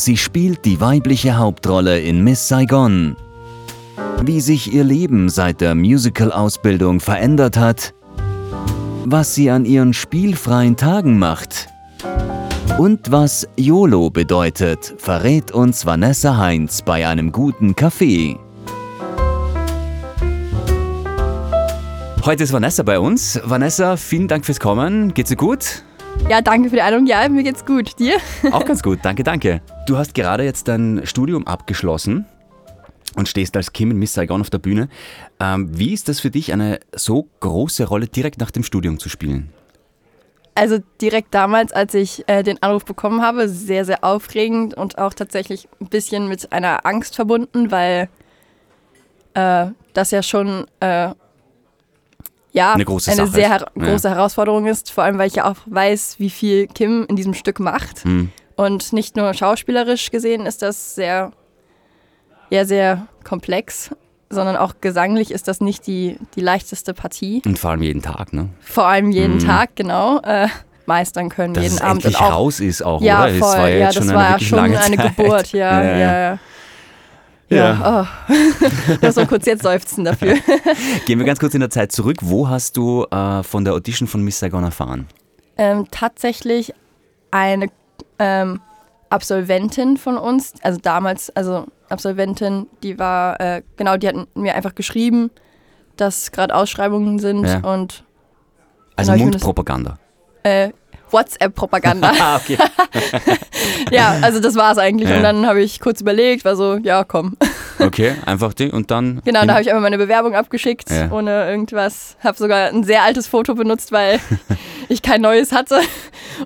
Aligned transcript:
Sie 0.00 0.16
spielt 0.16 0.64
die 0.64 0.80
weibliche 0.80 1.36
Hauptrolle 1.36 2.00
in 2.00 2.24
Miss 2.24 2.48
Saigon. 2.48 3.16
Wie 4.22 4.40
sich 4.40 4.72
ihr 4.72 4.82
Leben 4.82 5.28
seit 5.28 5.60
der 5.60 5.74
Musical-Ausbildung 5.74 7.00
verändert 7.00 7.58
hat, 7.58 7.92
was 9.04 9.34
sie 9.34 9.50
an 9.50 9.66
ihren 9.66 9.92
spielfreien 9.92 10.78
Tagen 10.78 11.18
macht 11.18 11.68
und 12.78 13.12
was 13.12 13.46
YOLO 13.58 14.08
bedeutet, 14.08 14.94
verrät 14.96 15.52
uns 15.52 15.84
Vanessa 15.84 16.38
Heinz 16.38 16.80
bei 16.80 17.06
einem 17.06 17.30
guten 17.30 17.76
Kaffee. 17.76 18.38
Heute 22.24 22.44
ist 22.44 22.54
Vanessa 22.54 22.84
bei 22.84 22.98
uns. 22.98 23.38
Vanessa, 23.44 23.98
vielen 23.98 24.28
Dank 24.28 24.46
fürs 24.46 24.60
Kommen. 24.60 25.12
Geht's 25.12 25.28
dir 25.28 25.36
gut? 25.36 25.84
Ja, 26.28 26.40
danke 26.40 26.68
für 26.68 26.76
die 26.76 26.82
Einladung. 26.82 27.06
Ja, 27.06 27.28
mir 27.28 27.42
geht's 27.42 27.64
gut. 27.66 27.98
Dir? 27.98 28.18
Auch 28.52 28.64
ganz 28.64 28.82
gut, 28.82 29.00
danke, 29.02 29.24
danke. 29.24 29.60
Du 29.86 29.96
hast 29.96 30.14
gerade 30.14 30.44
jetzt 30.44 30.68
dein 30.68 31.02
Studium 31.04 31.46
abgeschlossen 31.46 32.26
und 33.16 33.28
stehst 33.28 33.56
als 33.56 33.72
Kim 33.72 33.90
in 33.90 33.98
Miss 33.98 34.14
Saigon 34.14 34.40
auf 34.40 34.50
der 34.50 34.58
Bühne. 34.58 34.88
Ähm, 35.40 35.76
wie 35.76 35.92
ist 35.92 36.08
das 36.08 36.20
für 36.20 36.30
dich, 36.30 36.52
eine 36.52 36.80
so 36.94 37.28
große 37.40 37.84
Rolle 37.84 38.06
direkt 38.06 38.40
nach 38.40 38.50
dem 38.50 38.62
Studium 38.62 38.98
zu 38.98 39.08
spielen? 39.08 39.52
Also 40.54 40.78
direkt 41.00 41.34
damals, 41.34 41.72
als 41.72 41.94
ich 41.94 42.28
äh, 42.28 42.42
den 42.42 42.62
Anruf 42.62 42.84
bekommen 42.84 43.22
habe, 43.22 43.48
sehr, 43.48 43.84
sehr 43.84 44.04
aufregend 44.04 44.74
und 44.74 44.98
auch 44.98 45.14
tatsächlich 45.14 45.68
ein 45.80 45.86
bisschen 45.86 46.28
mit 46.28 46.52
einer 46.52 46.84
Angst 46.86 47.16
verbunden, 47.16 47.70
weil 47.70 48.08
äh, 49.34 49.66
das 49.94 50.10
ja 50.10 50.22
schon 50.22 50.66
äh, 50.80 51.14
ja, 52.52 52.72
eine, 52.72 52.84
große 52.84 53.10
eine 53.10 53.26
Sache 53.26 53.30
sehr 53.30 53.48
her 53.50 53.66
große 53.78 54.10
Herausforderung 54.10 54.66
ist, 54.66 54.90
vor 54.90 55.04
allem 55.04 55.18
weil 55.18 55.28
ich 55.28 55.36
ja 55.36 55.50
auch 55.50 55.56
weiß, 55.66 56.16
wie 56.18 56.30
viel 56.30 56.66
Kim 56.66 57.06
in 57.08 57.16
diesem 57.16 57.34
Stück 57.34 57.60
macht. 57.60 58.04
Hm. 58.04 58.30
Und 58.56 58.92
nicht 58.92 59.16
nur 59.16 59.32
schauspielerisch 59.34 60.10
gesehen 60.10 60.46
ist 60.46 60.62
das 60.62 60.94
sehr, 60.94 61.32
ja, 62.50 62.64
sehr 62.64 63.06
komplex, 63.24 63.90
sondern 64.28 64.56
auch 64.56 64.74
gesanglich 64.80 65.30
ist 65.30 65.48
das 65.48 65.60
nicht 65.60 65.86
die, 65.86 66.18
die 66.34 66.40
leichteste 66.40 66.92
Partie. 66.94 67.42
Und 67.46 67.58
vor 67.58 67.70
allem 67.70 67.82
jeden 67.82 68.02
Tag, 68.02 68.32
ne? 68.32 68.50
Vor 68.60 68.84
allem 68.86 69.10
jeden 69.10 69.36
Mhm. 69.36 69.46
Tag, 69.46 69.76
genau. 69.76 70.20
Äh, 70.20 70.48
meistern 70.86 71.28
können, 71.28 71.54
Dass 71.54 71.62
jeden 71.64 71.76
es 71.76 71.80
Abend. 71.82 72.04
endlich 72.04 72.20
und 72.20 72.26
auch, 72.26 72.32
raus 72.32 72.60
ist 72.60 72.82
auch, 72.82 73.00
ja, 73.00 73.22
oder? 73.24 73.34
voll. 73.34 73.38
Das 73.40 73.56
war 73.58 73.68
ja, 73.68 73.76
ja, 73.76 73.86
das 73.86 73.94
schon 73.94 74.08
war 74.08 74.24
eine 74.24 74.32
ja 74.32 74.38
schon 74.40 74.58
eine. 74.58 74.96
Geburt, 74.96 75.52
ja, 75.52 75.82
Ja, 75.82 75.98
ja, 75.98 76.38
ja. 77.50 77.56
ja. 77.56 78.08
Oh. 78.28 78.34
muss 79.02 79.16
mal 79.16 79.26
kurz 79.26 79.46
jetzt 79.46 79.62
seufzen 79.62 80.04
dafür. 80.04 80.34
Gehen 81.06 81.18
wir 81.18 81.26
ganz 81.26 81.38
kurz 81.40 81.54
in 81.54 81.60
der 81.60 81.70
Zeit 81.70 81.92
zurück. 81.92 82.18
Wo 82.22 82.48
hast 82.48 82.76
du 82.76 83.04
äh, 83.10 83.42
von 83.42 83.64
der 83.64 83.74
Audition 83.74 84.08
von 84.08 84.22
Miss 84.22 84.38
Saigon 84.38 84.64
erfahren? 84.64 85.06
ähm, 85.56 85.86
tatsächlich 85.90 86.72
eine 87.30 87.66
ähm, 88.18 88.60
Absolventin 89.10 89.96
von 89.98 90.16
uns, 90.16 90.54
also 90.62 90.78
damals, 90.80 91.28
also 91.36 91.66
Absolventin, 91.90 92.66
die 92.82 92.98
war, 92.98 93.38
äh, 93.40 93.62
genau, 93.76 93.96
die 93.98 94.08
hat 94.08 94.14
mir 94.34 94.54
einfach 94.54 94.74
geschrieben, 94.74 95.30
dass 95.96 96.32
gerade 96.32 96.54
Ausschreibungen 96.54 97.18
sind 97.18 97.44
Ja. 97.44 97.58
und 97.58 98.04
Also 98.96 99.12
Genau, 99.12 99.24
Mundpropaganda. 99.24 99.98
äh, 100.44 100.70
WhatsApp-Propaganda. 101.12 102.12
Ah, 102.20 102.36
okay. 102.36 102.56
ja, 103.90 104.16
also 104.22 104.40
das 104.40 104.54
war 104.56 104.72
es 104.72 104.78
eigentlich. 104.78 105.08
Ja. 105.08 105.16
Und 105.16 105.22
dann 105.22 105.46
habe 105.46 105.62
ich 105.62 105.80
kurz 105.80 106.00
überlegt, 106.00 106.44
war 106.44 106.56
so, 106.56 106.76
ja, 106.76 107.04
komm. 107.04 107.36
Okay, 107.80 108.14
einfach 108.26 108.52
die 108.52 108.70
und 108.70 108.90
dann. 108.90 109.22
Genau, 109.24 109.42
da 109.46 109.52
habe 109.52 109.62
ich 109.62 109.70
einfach 109.70 109.80
meine 109.80 109.96
Bewerbung 109.96 110.34
abgeschickt, 110.34 110.90
Ja. 110.90 111.10
ohne 111.10 111.48
irgendwas. 111.48 112.14
Habe 112.22 112.36
sogar 112.36 112.68
ein 112.68 112.84
sehr 112.84 113.02
altes 113.04 113.26
Foto 113.26 113.54
benutzt, 113.54 113.90
weil 113.90 114.20
ich 114.90 115.00
kein 115.00 115.22
neues 115.22 115.50
hatte. 115.50 115.80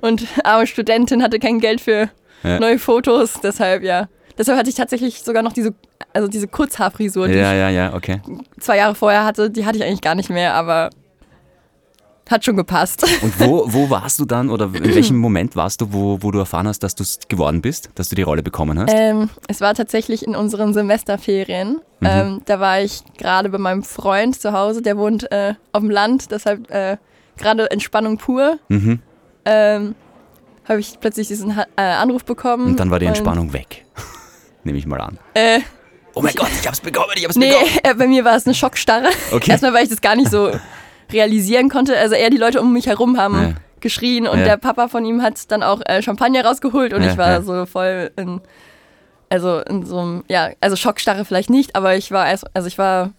Und 0.00 0.24
arme 0.44 0.68
Studentin 0.68 1.24
hatte 1.24 1.40
kein 1.40 1.58
Geld 1.58 1.80
für 1.80 2.08
Ja. 2.44 2.60
neue 2.60 2.78
Fotos. 2.78 3.32
Deshalb, 3.42 3.82
ja. 3.82 4.06
Deshalb 4.38 4.56
hatte 4.56 4.70
ich 4.70 4.76
tatsächlich 4.76 5.22
sogar 5.24 5.42
noch 5.42 5.52
diese, 5.52 5.74
also 6.12 6.28
diese 6.28 6.46
Kurzhaarfrisur, 6.46 7.26
die 7.26 7.34
Ja, 7.34 7.52
ja, 7.52 7.68
ja, 7.68 7.94
okay. 7.94 8.20
ich 8.28 8.62
zwei 8.62 8.76
Jahre 8.76 8.94
vorher 8.94 9.24
hatte. 9.24 9.50
Die 9.50 9.66
hatte 9.66 9.76
ich 9.78 9.82
eigentlich 9.84 10.02
gar 10.02 10.14
nicht 10.14 10.30
mehr, 10.30 10.54
aber 10.54 10.90
hat 12.30 12.44
schon 12.44 12.56
gepasst. 12.56 13.04
Und 13.22 13.38
wo, 13.40 13.64
wo 13.72 13.90
warst 13.90 14.18
du 14.18 14.24
dann 14.24 14.50
oder 14.50 14.66
in 14.66 14.94
welchem 14.94 15.16
Moment 15.18 15.56
warst 15.56 15.80
du, 15.80 15.92
wo, 15.92 16.18
wo 16.22 16.30
du 16.30 16.38
erfahren 16.38 16.66
hast, 16.66 16.80
dass 16.82 16.94
du 16.94 17.02
es 17.02 17.18
geworden 17.28 17.60
bist, 17.60 17.90
dass 17.94 18.08
du 18.08 18.16
die 18.16 18.22
Rolle 18.22 18.42
bekommen 18.42 18.78
hast? 18.78 18.92
Ähm, 18.94 19.28
es 19.48 19.60
war 19.60 19.74
tatsächlich 19.74 20.26
in 20.26 20.34
unseren 20.34 20.72
Semesterferien. 20.72 21.80
Mhm. 22.00 22.06
Ähm, 22.06 22.42
da 22.46 22.60
war 22.60 22.80
ich 22.80 23.02
gerade 23.18 23.48
bei 23.48 23.58
meinem 23.58 23.82
Freund 23.82 24.40
zu 24.40 24.52
Hause, 24.52 24.82
der 24.82 24.96
wohnt 24.96 25.30
äh, 25.30 25.54
auf 25.72 25.80
dem 25.82 25.90
Land, 25.90 26.30
deshalb 26.30 26.70
äh, 26.70 26.96
gerade 27.36 27.70
Entspannung 27.70 28.18
pur. 28.18 28.58
Mhm. 28.68 29.00
Ähm, 29.44 29.94
habe 30.66 30.80
ich 30.80 30.98
plötzlich 30.98 31.28
diesen 31.28 31.56
ha 31.56 31.66
äh, 31.76 31.82
Anruf 31.82 32.24
bekommen. 32.24 32.68
Und 32.68 32.80
dann 32.80 32.90
war 32.90 32.98
die 32.98 33.06
Entspannung 33.06 33.52
weg. 33.52 33.84
Nehme 34.64 34.78
ich 34.78 34.86
mal 34.86 35.00
an. 35.00 35.18
äh, 35.34 35.60
Oh 36.16 36.22
mein 36.22 36.34
Gott, 36.36 36.48
ich 36.60 36.66
hab's 36.66 36.80
bekommen, 36.80 37.10
ich 37.16 37.24
hab's 37.24 37.34
nee, 37.34 37.50
bekommen. 37.50 37.70
äh, 37.82 37.94
bei 37.98 38.06
mir 38.06 38.24
war 38.24 38.36
es 38.36 38.46
eine 38.46 38.54
Schockstarre. 38.54 39.08
Okay. 39.32 39.50
Erstmal, 39.50 39.74
weil 39.74 39.82
ich 39.82 39.90
das 39.90 40.00
gar 40.00 40.14
nicht 40.14 40.30
so 40.30 40.48
realisieren 41.12 41.68
konnte. 41.68 41.96
Also 41.98 42.14
eher 42.14 42.30
die 42.30 42.36
Leute 42.36 42.60
um 42.60 42.72
mich 42.72 42.86
herum 42.86 43.18
haben 43.18 43.40
Ja. 43.42 43.54
geschrien 43.80 44.26
und 44.26 44.38
Ja. 44.40 44.44
der 44.44 44.56
Papa 44.56 44.88
von 44.88 45.04
ihm 45.04 45.22
hat 45.22 45.50
dann 45.50 45.62
auch 45.62 45.80
äh, 45.86 46.02
Champagner 46.02 46.44
rausgeholt 46.44 46.92
und 46.94 47.02
Ja, 47.02 47.12
ich 47.12 47.18
war 47.18 47.42
so 47.42 47.66
voll 47.66 48.10
in, 48.16 48.40
also 49.28 49.60
in 49.60 49.84
so 49.84 49.98
einem, 49.98 50.24
ja, 50.28 50.50
also 50.60 50.76
Schockstarre 50.76 51.24
vielleicht 51.24 51.50
nicht, 51.50 51.76
aber 51.76 51.96
ich 51.96 52.10
war 52.10 52.26
erst, 52.28 52.44
also 52.54 52.68
ich 52.68 52.78
war, 52.78 53.12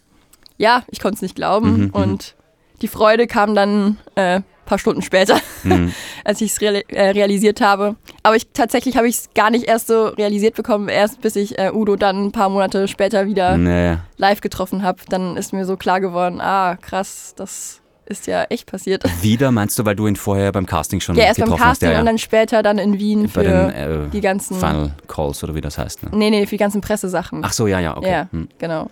ja, 0.58 0.82
ich 0.88 1.00
konnte 1.00 1.16
es 1.16 1.22
nicht 1.22 1.36
glauben 1.36 1.72
Mhm, 1.72 1.82
mhm. 1.84 1.90
und 1.90 2.34
die 2.82 2.88
Freude 2.88 3.26
kam 3.26 3.54
dann 3.54 3.96
äh, 4.16 4.40
paar 4.66 4.78
Stunden 4.78 5.00
später, 5.02 5.38
Mhm. 5.62 5.92
als 6.24 6.40
ich 6.42 6.52
es 6.52 6.60
reali 6.60 6.84
äh, 6.88 7.08
realisiert 7.10 7.60
habe. 7.60 7.96
Aber 8.22 8.36
ich 8.36 8.48
tatsächlich 8.52 8.96
habe 8.96 9.08
ich 9.08 9.16
es 9.16 9.28
gar 9.34 9.50
nicht 9.50 9.64
erst 9.64 9.86
so 9.86 10.08
realisiert 10.08 10.54
bekommen, 10.54 10.88
erst 10.88 11.20
bis 11.22 11.36
ich 11.36 11.58
äh, 11.58 11.70
Udo 11.72 11.96
dann 11.96 12.26
ein 12.26 12.32
paar 12.32 12.48
Monate 12.50 12.86
später 12.88 13.26
wieder 13.26 13.56
Naja. 13.56 14.00
live 14.18 14.40
getroffen 14.40 14.82
habe. 14.82 14.98
Dann 15.08 15.36
ist 15.36 15.52
mir 15.52 15.64
so 15.64 15.76
klar 15.76 16.00
geworden, 16.00 16.40
ah, 16.40 16.76
krass, 16.76 17.32
das 17.36 17.80
ist 18.08 18.28
ja 18.28 18.44
echt 18.50 18.66
passiert. 18.70 19.02
Wieder 19.22 19.50
meinst 19.50 19.76
du, 19.78 19.84
weil 19.84 19.96
du 19.96 20.06
ihn 20.06 20.14
vorher 20.14 20.52
beim 20.52 20.64
Casting 20.66 21.00
schon 21.00 21.16
Ja, 21.16 21.24
erst 21.24 21.40
beim 21.40 21.46
getroffen 21.46 21.64
hast? 21.64 21.80
Casting 21.80 21.98
und 21.98 22.06
dann 22.06 22.18
später 22.18 22.62
dann 22.62 22.78
in 22.78 22.98
Wien 23.00 23.28
für 23.28 23.42
den 23.42 23.70
äh, 23.70 24.08
die 24.12 24.20
ganzen, 24.20 24.58
Final 24.60 24.92
Calls 25.08 25.42
oder 25.42 25.56
wie 25.56 25.60
das 25.60 25.76
heißt. 25.76 26.04
Ne? 26.04 26.10
nee, 26.12 26.30
nee, 26.30 26.44
für 26.46 26.50
die 26.50 26.56
ganzen 26.58 26.80
Pressesachen. 26.80 27.40
Ach 27.44 27.52
so, 27.52 27.66
ja, 27.66 27.80
ja, 27.80 27.96
okay. 27.96 28.10
Ja, 28.10 28.28
Hm. 28.30 28.48
genau. 28.58 28.90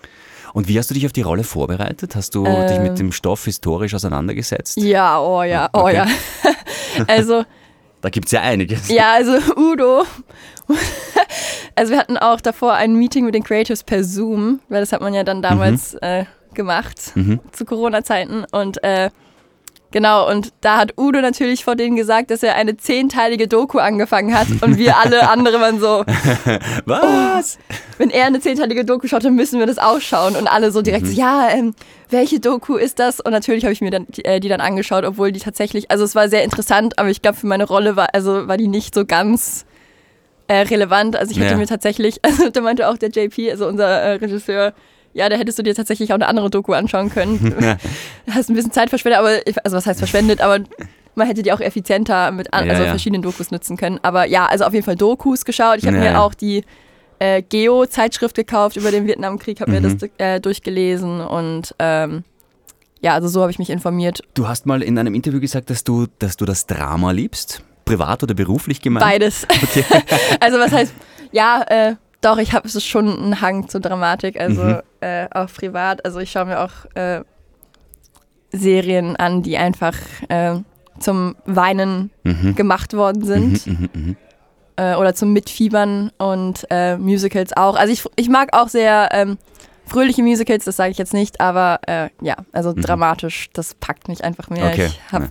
Und 0.54 0.69
wie 0.69 0.78
hast 0.78 0.88
du 0.88 0.94
dich 0.94 1.04
auf 1.04 1.12
die 1.12 1.20
Rolle 1.22 1.44
vorbereitet? 1.44 2.15
Hast 2.16 2.34
du 2.34 2.47
Ähm. 2.47 2.66
dich 2.69 2.78
mit 2.78 2.98
dem 2.98 3.12
Stoff 3.12 3.44
historisch 3.44 3.92
auseinandergesetzt? 3.92 4.78
Ja, 4.78 5.20
oh 5.20 5.42
ja, 5.42 5.69
oh 5.75 5.81
Okay. 5.81 5.94
ja. 5.97 6.06
also, 7.09 7.44
Da 8.00 8.09
gibt 8.09 8.26
es 8.26 8.32
ja 8.32 8.41
einiges. 8.41 8.88
ja, 8.88 9.12
also 9.12 9.32
Udo. 9.56 10.04
Also 11.76 11.91
wir 11.91 11.98
hatten 11.98 12.16
auch 12.16 12.41
davor 12.41 12.75
ein 12.75 12.94
Meeting 12.94 13.25
mit 13.25 13.34
den 13.34 13.43
Creatives 13.43 13.82
per 13.82 14.04
Zoom, 14.04 14.60
weil 14.69 14.78
das 14.81 14.93
hat 14.93 15.00
man 15.00 15.12
ja 15.12 15.25
dann 15.25 15.43
damals 15.43 15.94
äh, 15.94 16.25
gemacht 16.54 17.10
Mhm. 17.16 17.41
zu 17.50 17.64
Corona-Zeiten 17.64 18.44
und 18.53 18.82
äh, 18.84 19.10
genau 19.94 20.28
und 20.31 20.53
da 20.60 20.77
hat 20.77 20.93
Udo 20.99 21.22
natürlich 21.22 21.65
vor 21.65 21.75
denen 21.77 21.97
gesagt, 21.97 22.31
dass 22.31 22.43
er 22.43 22.56
eine 22.56 22.77
zehnteilige 22.77 23.49
Doku 23.49 23.78
angefangen 23.78 24.34
hat 24.38 24.49
und 24.60 24.77
wir 24.77 24.99
alle 24.99 25.27
andere 25.31 25.59
waren 25.60 25.81
so, 25.81 26.05
Was? 26.84 27.59
wenn 27.97 28.10
er 28.10 28.27
eine 28.27 28.41
zehnteilige 28.41 28.84
Doku 28.84 29.06
schaut, 29.09 29.25
dann 29.25 29.34
müssen 29.34 29.59
wir 29.59 29.66
das 29.66 29.78
auch 29.78 30.00
schauen 30.00 30.37
und 30.37 30.49
alle 30.49 30.71
so 30.71 30.82
direkt 30.82 31.05
Mhm. 31.05 31.10
so, 31.10 31.12
ja, 31.21 31.49
ähm, 31.50 31.75
welche 32.10 32.41
Doku 32.41 32.77
ist 32.77 32.99
das? 32.99 33.21
Und 33.21 33.32
natürlich 33.32 33.65
habe 33.65 33.72
ich 33.72 33.81
mir 33.81 33.91
dann 33.91 34.06
die, 34.09 34.25
äh, 34.25 34.41
die 34.41 34.49
dann 34.49 34.60
angeschaut, 34.60 35.05
obwohl 35.05 35.32
die 35.32 35.41
tatsächlich, 35.41 35.91
also 35.91 36.05
es 36.05 36.15
war 36.15 36.28
sehr 36.28 36.44
interessant, 36.44 36.99
aber 36.99 37.09
ich 37.09 37.22
glaube 37.22 37.38
für 37.38 37.47
meine 37.47 37.65
Rolle 37.65 37.97
war, 37.97 38.09
also 38.12 38.47
war 38.49 38.56
die 38.56 38.69
nicht 38.69 38.94
so 38.94 39.05
ganz 39.06 39.65
äh, 40.49 40.56
relevant. 40.62 41.16
Also 41.16 41.31
ich 41.32 41.38
hätte 41.38 41.53
Ja. 41.53 41.56
mir 41.56 41.66
tatsächlich, 41.66 42.19
also 42.22 42.50
da 42.50 42.61
meinte 42.61 42.88
auch 42.88 42.99
der 42.99 43.09
JP, 43.11 43.50
also 43.50 43.66
unser 43.66 43.88
äh, 43.88 44.12
Regisseur, 44.15 44.75
ja, 45.14 45.28
da 45.28 45.36
hättest 45.36 45.58
du 45.58 45.62
dir 45.62 45.75
tatsächlich 45.75 46.10
auch 46.12 46.16
eine 46.16 46.26
andere 46.26 46.50
Doku 46.50 46.72
anschauen 46.75 47.08
können. 47.10 47.54
Du 48.26 48.32
hast 48.34 48.48
ein 48.50 48.54
bisschen 48.54 48.72
Zeit 48.72 48.88
verschwendet, 48.91 49.19
aber 49.20 49.41
also 49.64 49.76
was 49.76 49.86
heißt 49.86 49.98
verschwendet, 50.00 50.41
aber 50.41 50.64
man 51.14 51.26
hätte 51.26 51.43
die 51.43 51.52
auch 51.52 51.61
effizienter 51.61 52.31
mit 52.32 52.52
an, 52.52 52.64
Ja, 52.66 52.70
also 52.72 52.82
ja. 52.84 52.88
verschiedenen 52.90 53.22
Dokus 53.22 53.50
nutzen 53.50 53.76
können. 53.76 54.00
Aber 54.02 54.25
ja, 54.26 54.46
also 54.46 54.64
auf 54.64 54.72
jeden 54.75 54.84
Fall 54.84 54.96
Dokus 54.96 55.44
geschaut. 55.44 55.78
Ich 55.78 55.87
habe 55.87 55.96
Ja, 55.96 56.02
mir 56.02 56.20
auch 56.20 56.34
die 56.34 56.64
äh, 57.20 57.43
Geo-Zeitschrift 57.43 58.34
gekauft 58.34 58.76
über 58.76 58.90
den 58.90 59.06
Vietnamkrieg, 59.06 59.61
habe 59.61 59.70
Mhm. 59.70 59.82
mir 59.82 59.94
das 59.96 60.11
äh, 60.19 60.40
durchgelesen 60.40 61.20
und 61.20 61.75
ähm, 61.78 62.25
ja, 63.00 63.12
also 63.14 63.28
so 63.28 63.43
habe 63.43 63.50
ich 63.52 63.58
mich 63.58 63.70
informiert. 63.70 64.22
Du 64.34 64.49
hast 64.49 64.67
mal 64.67 64.82
in 64.82 64.99
einem 64.99 65.14
Interview 65.14 65.38
gesagt, 65.40 65.70
dass 65.70 65.84
du, 65.84 66.06
dass 66.19 66.37
du 66.37 66.44
das 66.46 66.67
Drama 66.67 67.10
liebst. 67.12 67.62
Privat 67.84 68.22
oder 68.22 68.32
beruflich 68.34 68.81
gemeint? 68.81 69.05
Beides. 69.05 69.46
Okay. 69.62 69.84
also 70.40 70.58
was 70.58 70.72
heißt, 70.72 70.93
ja, 71.31 71.62
äh, 71.69 71.94
doch, 72.22 72.38
ich 72.38 72.55
habe 72.55 72.67
schon 72.69 73.08
einen 73.17 73.40
Hang 73.43 73.69
zur 73.69 73.81
Dramatik, 73.82 74.40
also 74.40 74.62
Mhm. 74.62 74.81
Äh, 75.05 75.29
auch 75.31 75.53
privat. 75.53 76.05
Also 76.05 76.19
ich 76.21 76.31
schaue 76.31 76.47
mir 76.47 76.61
auch 76.61 76.73
äh, 76.95 77.23
Serien 78.53 79.17
an, 79.17 79.43
die 79.43 79.56
einfach 79.56 79.95
äh, 80.29 80.56
zum 81.01 81.37
Weinen 81.45 82.11
Mhm. 82.23 82.55
gemacht 82.55 82.93
worden 82.95 83.25
sind. 83.25 83.67
Mhm, 83.67 83.73
mhm, 83.93 84.03
mhm. 84.06 84.17
äh, 84.77 84.95
oder 84.95 85.15
zum 85.15 85.33
Mitfiebern 85.33 86.11
und 86.19 86.67
äh, 86.71 86.97
Musicals 86.97 87.56
auch. 87.56 87.77
Also 87.77 87.93
ich, 87.93 88.05
ich 88.17 88.29
mag 88.29 88.51
auch 88.56 88.69
sehr 88.69 89.09
ähm, 89.12 89.39
fröhliche 89.87 90.23
Musicals, 90.23 90.65
das 90.65 90.77
sage 90.77 90.93
ich 90.93 90.99
jetzt 90.99 91.12
nicht, 91.12 91.41
aber 91.41 91.81
äh, 91.87 92.09
ja, 92.21 92.37
also 92.53 92.71
Mhm. 92.73 92.81
dramatisch, 92.83 93.49
das 93.53 93.75
packt 93.75 94.09
mich 94.09 94.23
einfach 94.25 94.49
mehr. 94.51 94.67
Okay. 94.67 94.87
Ich 94.87 95.01
habe 95.12 95.25
Ja. 95.25 95.31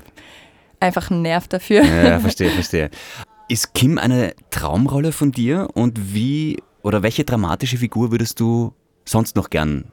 einfach 0.81 1.09
einen 1.09 1.21
Nerv 1.21 1.47
dafür. 1.47 1.83
Ja, 1.83 2.19
verstehe, 2.19 2.49
verstehe. 2.51 2.89
Ist 3.49 3.73
Kim 3.73 3.97
eine 3.97 4.33
Traumrolle 4.51 5.11
von 5.11 5.31
dir 5.31 5.69
und 5.73 6.13
wie 6.13 6.61
oder 6.81 7.01
welche 7.03 7.23
dramatische 7.23 7.77
Figur 7.77 8.11
würdest 8.11 8.39
du 8.39 8.73
sonst 9.05 9.35
noch 9.35 9.49
gern 9.49 9.85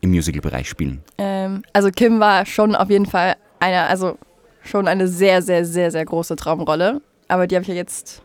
im 0.00 0.10
Musical-Bereich 0.10 0.68
spielen? 0.68 1.02
Ähm, 1.18 1.62
also 1.72 1.90
Kim 1.90 2.20
war 2.20 2.44
schon 2.46 2.74
auf 2.74 2.90
jeden 2.90 3.06
Fall 3.06 3.36
eine, 3.60 3.84
also 3.84 4.18
schon 4.64 4.88
eine 4.88 5.08
sehr, 5.08 5.42
sehr, 5.42 5.64
sehr, 5.64 5.90
sehr 5.90 6.04
große 6.04 6.36
Traumrolle. 6.36 7.00
Aber 7.28 7.46
die 7.46 7.54
habe 7.54 7.62
ich 7.62 7.68
ja 7.68 7.74
jetzt 7.74 8.22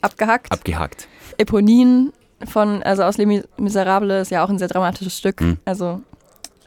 abgehackt. 0.00 0.50
Abgehackt. 0.50 1.08
Eponine 1.38 2.12
von, 2.44 2.82
also 2.82 3.04
aus 3.04 3.18
Les 3.18 3.44
Miserables 3.56 4.22
ist 4.22 4.30
ja 4.30 4.44
auch 4.44 4.48
ein 4.50 4.58
sehr 4.58 4.68
dramatisches 4.68 5.16
Stück. 5.16 5.40
Mhm. 5.40 5.58
Also 5.64 6.00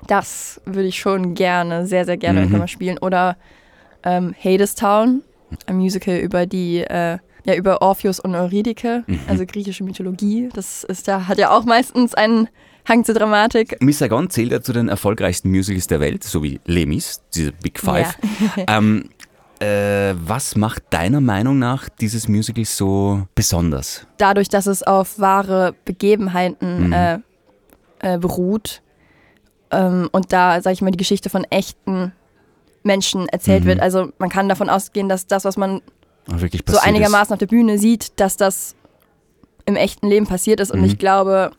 das 0.07 0.61
würde 0.65 0.87
ich 0.87 0.97
schon 0.99 1.33
gerne, 1.33 1.85
sehr, 1.87 2.05
sehr 2.05 2.17
gerne 2.17 2.39
Mhm. 2.39 2.43
irgendwann 2.45 2.59
mal 2.61 2.67
spielen. 2.67 2.97
Oder 2.99 3.37
ähm, 4.03 4.33
Hadestown, 4.43 5.23
ein 5.65 5.75
Musical 5.77 6.17
über 6.17 6.45
die, 6.45 6.79
äh, 6.81 7.17
ja, 7.45 7.55
über 7.55 7.81
Orpheus 7.81 8.19
und 8.19 8.35
Eurydike, 8.35 9.03
Mhm. 9.07 9.19
also 9.27 9.45
griechische 9.45 9.83
Mythologie. 9.83 10.49
Das 10.53 10.83
ist 10.83 11.07
ja, 11.07 11.27
hat 11.27 11.37
ja 11.37 11.51
auch 11.51 11.65
meistens 11.65 12.13
einen 12.13 12.47
Hang 12.87 13.03
zur 13.03 13.15
Dramatik. 13.15 13.77
Miss 13.81 13.97
Saigon 13.99 14.29
zählt 14.29 14.51
ja 14.51 14.61
zu 14.61 14.71
den 14.73 14.89
erfolgreichsten 14.89 15.49
Musicals 15.49 15.87
der 15.87 15.99
Welt, 15.99 16.23
so 16.23 16.43
wie 16.43 16.59
Les 16.65 16.85
Mis, 16.85 17.21
diese 17.33 17.51
Big 17.51 17.79
Five. 17.79 18.15
ähm, 18.67 19.09
äh, 19.59 20.13
was 20.15 20.55
macht 20.55 20.83
deiner 20.91 21.21
Meinung 21.21 21.57
nach 21.59 21.89
dieses 21.89 22.27
Musical 22.27 22.65
so 22.65 23.25
besonders? 23.35 24.05
dadurch, 24.17 24.49
dass 24.49 24.67
es 24.67 24.83
auf 24.83 25.17
wahre 25.19 25.73
Begebenheiten 25.85 26.87
Mhm. 26.87 26.93
äh, 26.93 27.19
äh, 27.99 28.17
beruht 28.19 28.81
ähm, 29.71 30.09
und 30.11 30.31
da, 30.33 30.61
sag 30.61 30.73
ich 30.73 30.81
mal, 30.81 30.91
die 30.91 30.97
Geschichte 30.97 31.29
von 31.29 31.43
echten 31.45 32.11
Menschen 32.83 33.27
erzählt 33.29 33.63
Mhm. 33.63 33.67
wird. 33.67 33.79
Also 33.79 34.09
man 34.19 34.29
kann 34.29 34.47
davon 34.47 34.69
ausgehen, 34.69 35.09
dass 35.09 35.25
das, 35.25 35.43
was 35.45 35.57
man 35.57 35.81
so 36.67 36.77
einigermaßen 36.79 37.33
auf 37.33 37.39
der 37.39 37.47
Bühne 37.47 37.77
sieht, 37.79 38.19
dass 38.19 38.37
das 38.37 38.75
im 39.65 39.75
echten 39.75 40.07
Leben 40.07 40.27
passiert 40.27 40.59
ist. 40.59 40.71
Und 40.71 40.79
Mhm. 40.81 40.85
ich 40.85 40.97
glaube, 40.99 41.51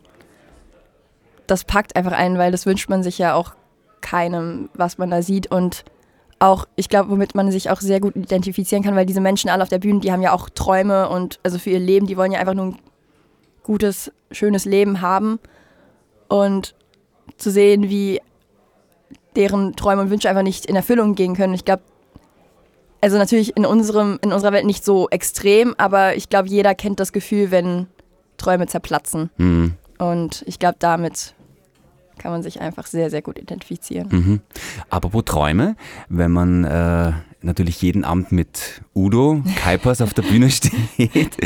das 1.46 1.64
packt 1.64 1.96
einfach 1.96 2.12
ein, 2.12 2.38
weil 2.38 2.52
das 2.52 2.66
wünscht 2.66 2.88
man 2.88 3.02
sich 3.02 3.18
ja 3.18 3.34
auch 3.34 3.54
keinem, 4.00 4.68
was 4.74 4.98
man 4.98 5.10
da 5.10 5.22
sieht. 5.22 5.50
Und 5.50 5.84
auch, 6.38 6.66
ich 6.76 6.88
glaube, 6.88 7.10
womit 7.10 7.34
man 7.34 7.50
sich 7.50 7.70
auch 7.70 7.80
sehr 7.80 8.00
gut 8.00 8.16
identifizieren 8.16 8.82
kann, 8.84 8.94
weil 8.94 9.06
diese 9.06 9.20
Menschen 9.20 9.50
alle 9.50 9.62
auf 9.62 9.68
der 9.68 9.78
Bühne, 9.78 10.00
die 10.00 10.12
haben 10.12 10.22
ja 10.22 10.32
auch 10.32 10.50
Träume 10.50 11.08
und 11.08 11.40
also 11.42 11.58
für 11.58 11.70
ihr 11.70 11.80
Leben, 11.80 12.06
die 12.06 12.16
wollen 12.16 12.32
ja 12.32 12.40
einfach 12.40 12.54
nur 12.54 12.66
ein 12.66 12.78
gutes, 13.62 14.12
schönes 14.30 14.64
Leben 14.64 15.00
haben. 15.00 15.38
Und 16.28 16.74
zu 17.36 17.50
sehen, 17.50 17.88
wie 17.88 18.20
deren 19.36 19.76
Träume 19.76 20.02
und 20.02 20.10
Wünsche 20.10 20.28
einfach 20.28 20.42
nicht 20.42 20.66
in 20.66 20.76
Erfüllung 20.76 21.14
gehen 21.14 21.36
können. 21.36 21.54
Ich 21.54 21.64
glaube, 21.64 21.82
also 23.00 23.18
natürlich 23.18 23.56
in, 23.56 23.66
unserem, 23.66 24.18
in 24.22 24.32
unserer 24.32 24.52
Welt 24.52 24.64
nicht 24.64 24.84
so 24.84 25.08
extrem, 25.10 25.74
aber 25.78 26.16
ich 26.16 26.28
glaube, 26.28 26.48
jeder 26.48 26.74
kennt 26.74 26.98
das 26.98 27.12
Gefühl, 27.12 27.50
wenn 27.50 27.86
Träume 28.38 28.66
zerplatzen. 28.66 29.30
Mhm. 29.36 29.74
Und 29.98 30.42
ich 30.46 30.58
glaube, 30.58 30.76
damit 30.78 31.34
kann 32.18 32.32
man 32.32 32.42
sich 32.42 32.60
einfach 32.60 32.86
sehr, 32.86 33.10
sehr 33.10 33.22
gut 33.22 33.38
identifizieren. 33.38 34.08
Mhm. 34.10 34.40
Apropos 34.90 35.24
Träume, 35.24 35.76
wenn 36.08 36.30
man 36.30 36.64
äh, 36.64 37.12
natürlich 37.42 37.80
jeden 37.82 38.04
Abend 38.04 38.32
mit 38.32 38.82
Udo 38.94 39.42
Kuipers 39.62 40.00
auf 40.00 40.14
der 40.14 40.22
Bühne 40.22 40.50
steht, 40.96 41.36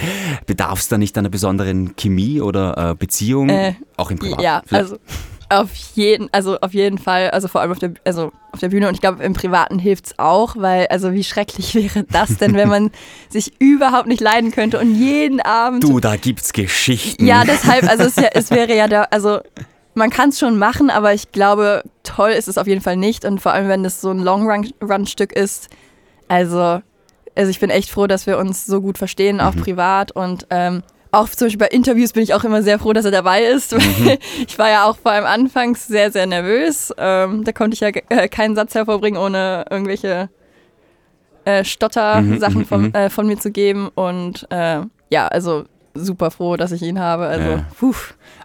bedarf 0.46 0.80
es 0.80 0.88
da 0.88 0.98
nicht 0.98 1.16
einer 1.18 1.28
besonderen 1.28 1.96
Chemie 1.96 2.40
oder 2.40 2.90
äh, 2.90 2.94
Beziehung, 2.94 3.48
Äh, 3.48 3.74
auch 3.96 4.10
im 4.10 4.18
Privat? 4.18 4.40
Ja, 4.42 4.62
also 4.70 4.96
auf 5.50 5.70
jeden, 5.94 6.28
also 6.32 6.60
auf 6.60 6.74
jeden 6.74 6.98
Fall, 6.98 7.30
also 7.30 7.48
vor 7.48 7.60
allem 7.60 7.72
auf 7.72 7.80
der, 7.80 7.94
also 8.04 8.30
auf 8.52 8.60
der 8.60 8.68
Bühne 8.68 8.86
und 8.86 8.94
ich 8.94 9.00
glaube 9.00 9.22
im 9.22 9.32
Privaten 9.32 9.80
hilft 9.80 10.06
es 10.06 10.18
auch, 10.18 10.54
weil 10.56 10.86
also 10.86 11.12
wie 11.12 11.24
schrecklich 11.24 11.74
wäre 11.74 12.04
das 12.04 12.36
denn, 12.38 12.54
wenn 12.54 12.68
man 12.68 12.90
sich 13.28 13.60
überhaupt 13.60 14.06
nicht 14.06 14.20
leiden 14.20 14.52
könnte 14.52 14.78
und 14.78 14.94
jeden 14.94 15.40
Abend 15.40 15.82
Du, 15.82 15.98
da 15.98 16.16
gibt's 16.16 16.52
Geschichten. 16.52 17.26
Ja, 17.26 17.44
deshalb, 17.44 17.88
also 17.88 18.04
es, 18.04 18.16
ja, 18.16 18.28
es 18.32 18.50
wäre 18.50 18.76
ja 18.76 18.86
da, 18.86 19.02
also 19.10 19.40
man 20.00 20.10
kann 20.10 20.30
es 20.30 20.38
schon 20.38 20.58
machen, 20.58 20.88
aber 20.88 21.12
ich 21.12 21.30
glaube, 21.30 21.82
toll 22.02 22.30
ist 22.30 22.48
es 22.48 22.56
auf 22.56 22.66
jeden 22.66 22.80
Fall 22.80 22.96
nicht. 22.96 23.26
Und 23.26 23.40
vor 23.40 23.52
allem, 23.52 23.68
wenn 23.68 23.84
das 23.84 24.00
so 24.00 24.10
ein 24.10 24.18
Long-Run-Stück 24.18 25.32
ist. 25.32 25.68
Also, 26.26 26.80
also 27.36 27.50
ich 27.50 27.60
bin 27.60 27.68
echt 27.68 27.90
froh, 27.90 28.06
dass 28.06 28.26
wir 28.26 28.38
uns 28.38 28.64
so 28.64 28.80
gut 28.80 28.96
verstehen, 28.96 29.40
auch 29.40 29.54
privat. 29.54 30.10
Und 30.10 30.46
ähm, 30.48 30.82
auch 31.12 31.28
zum 31.28 31.46
Beispiel 31.46 31.58
bei 31.58 31.68
Interviews 31.68 32.14
bin 32.14 32.22
ich 32.22 32.32
auch 32.32 32.44
immer 32.44 32.62
sehr 32.62 32.78
froh, 32.78 32.94
dass 32.94 33.04
er 33.04 33.10
dabei 33.10 33.44
ist. 33.44 33.72
weil 33.72 34.18
Ich 34.48 34.58
war 34.58 34.70
ja 34.70 34.84
auch 34.86 34.96
vor 34.96 35.12
allem 35.12 35.26
anfangs 35.26 35.86
sehr, 35.86 36.10
sehr 36.10 36.26
nervös. 36.26 36.94
Ähm, 36.96 37.44
da 37.44 37.52
konnte 37.52 37.74
ich 37.74 37.80
ja 37.80 37.88
äh, 38.08 38.28
keinen 38.28 38.56
Satz 38.56 38.74
hervorbringen, 38.74 39.20
ohne 39.20 39.66
irgendwelche 39.68 40.30
äh, 41.44 41.62
Stotter-Sachen 41.62 42.60
mhm, 42.60 42.66
von, 42.66 42.82
mhm. 42.84 42.94
äh, 42.94 43.10
von 43.10 43.26
mir 43.26 43.38
zu 43.38 43.50
geben. 43.50 43.90
Und 43.94 44.46
äh, 44.50 44.80
ja, 45.10 45.28
also 45.28 45.64
super 45.94 46.30
froh, 46.30 46.56
dass 46.56 46.72
ich 46.72 46.82
ihn 46.82 46.98
habe. 46.98 47.26
Also, 47.26 47.48
Ja. 47.50 47.66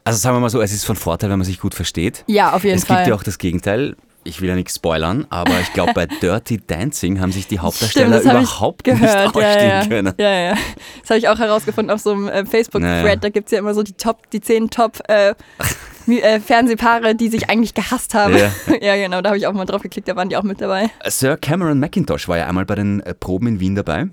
Also 0.03 0.19
sagen 0.19 0.35
wir 0.35 0.39
mal 0.39 0.49
so, 0.49 0.61
es 0.61 0.71
ist 0.71 0.85
von 0.85 0.95
Vorteil, 0.95 1.29
wenn 1.29 1.39
man 1.39 1.45
sich 1.45 1.59
gut 1.59 1.73
versteht. 1.73 2.23
Ja, 2.27 2.53
auf 2.53 2.63
jeden 2.63 2.77
es 2.77 2.85
Fall. 2.85 2.97
gibt 2.97 3.07
ja 3.09 3.15
auch 3.15 3.23
das 3.23 3.37
Gegenteil. 3.37 3.95
Ich 4.27 4.41
will 4.41 4.49
ja 4.49 4.55
nichts 4.55 4.75
spoilern, 4.75 5.27
aber 5.29 5.59
ich 5.61 5.71
glaube, 5.73 5.93
bei 5.93 6.05
Dirty 6.21 6.59
Dancing 6.65 7.19
haben 7.21 7.31
sich 7.31 7.47
die 7.47 7.59
Hauptdarsteller 7.59 8.19
ich 8.19 8.25
überhaupt 8.25 8.83
gehört. 8.83 9.01
nicht 9.01 9.13
ja, 9.13 9.49
ausstehen 9.51 9.69
ja. 9.69 9.85
können. 9.85 10.13
Ja, 10.17 10.31
ja. 10.31 10.53
Das 11.01 11.11
habe 11.11 11.19
ich 11.19 11.29
auch 11.29 11.37
herausgefunden 11.37 11.93
auf 11.93 12.01
so 12.01 12.11
einem 12.11 12.27
äh, 12.27 12.45
Facebook-Thread. 12.45 13.23
Da 13.23 13.29
gibt 13.29 13.47
es 13.47 13.51
ja 13.51 13.59
immer 13.59 13.75
so 13.75 13.83
die 13.83 13.93
Top, 13.93 14.29
die 14.31 14.41
zehn 14.41 14.71
Top 14.71 14.99
äh, 15.07 15.35
äh, 16.07 16.39
Fernsehpaare, 16.39 17.13
die 17.13 17.29
sich 17.29 17.49
eigentlich 17.51 17.75
gehasst 17.75 18.13
haben. 18.15 18.35
Ja. 18.35 18.51
Ja, 18.81 18.95
genau, 18.95 19.21
da 19.21 19.29
habe 19.29 19.37
ich 19.37 19.47
auch 19.47 19.53
mal 19.53 19.65
drauf 19.65 19.81
geklickt, 19.83 20.07
da 20.07 20.15
waren 20.15 20.29
die 20.29 20.37
auch 20.37 20.43
mit 20.43 20.59
dabei. 20.59 20.89
Sir 21.07 21.37
Cameron 21.37 21.79
McIntosh 21.79 22.27
war 22.27 22.37
ja 22.37 22.47
einmal 22.47 22.65
bei 22.65 22.75
den 22.75 22.99
äh, 23.01 23.13
Proben 23.13 23.47
in 23.47 23.59
Wien 23.59 23.75
dabei. 23.75 24.07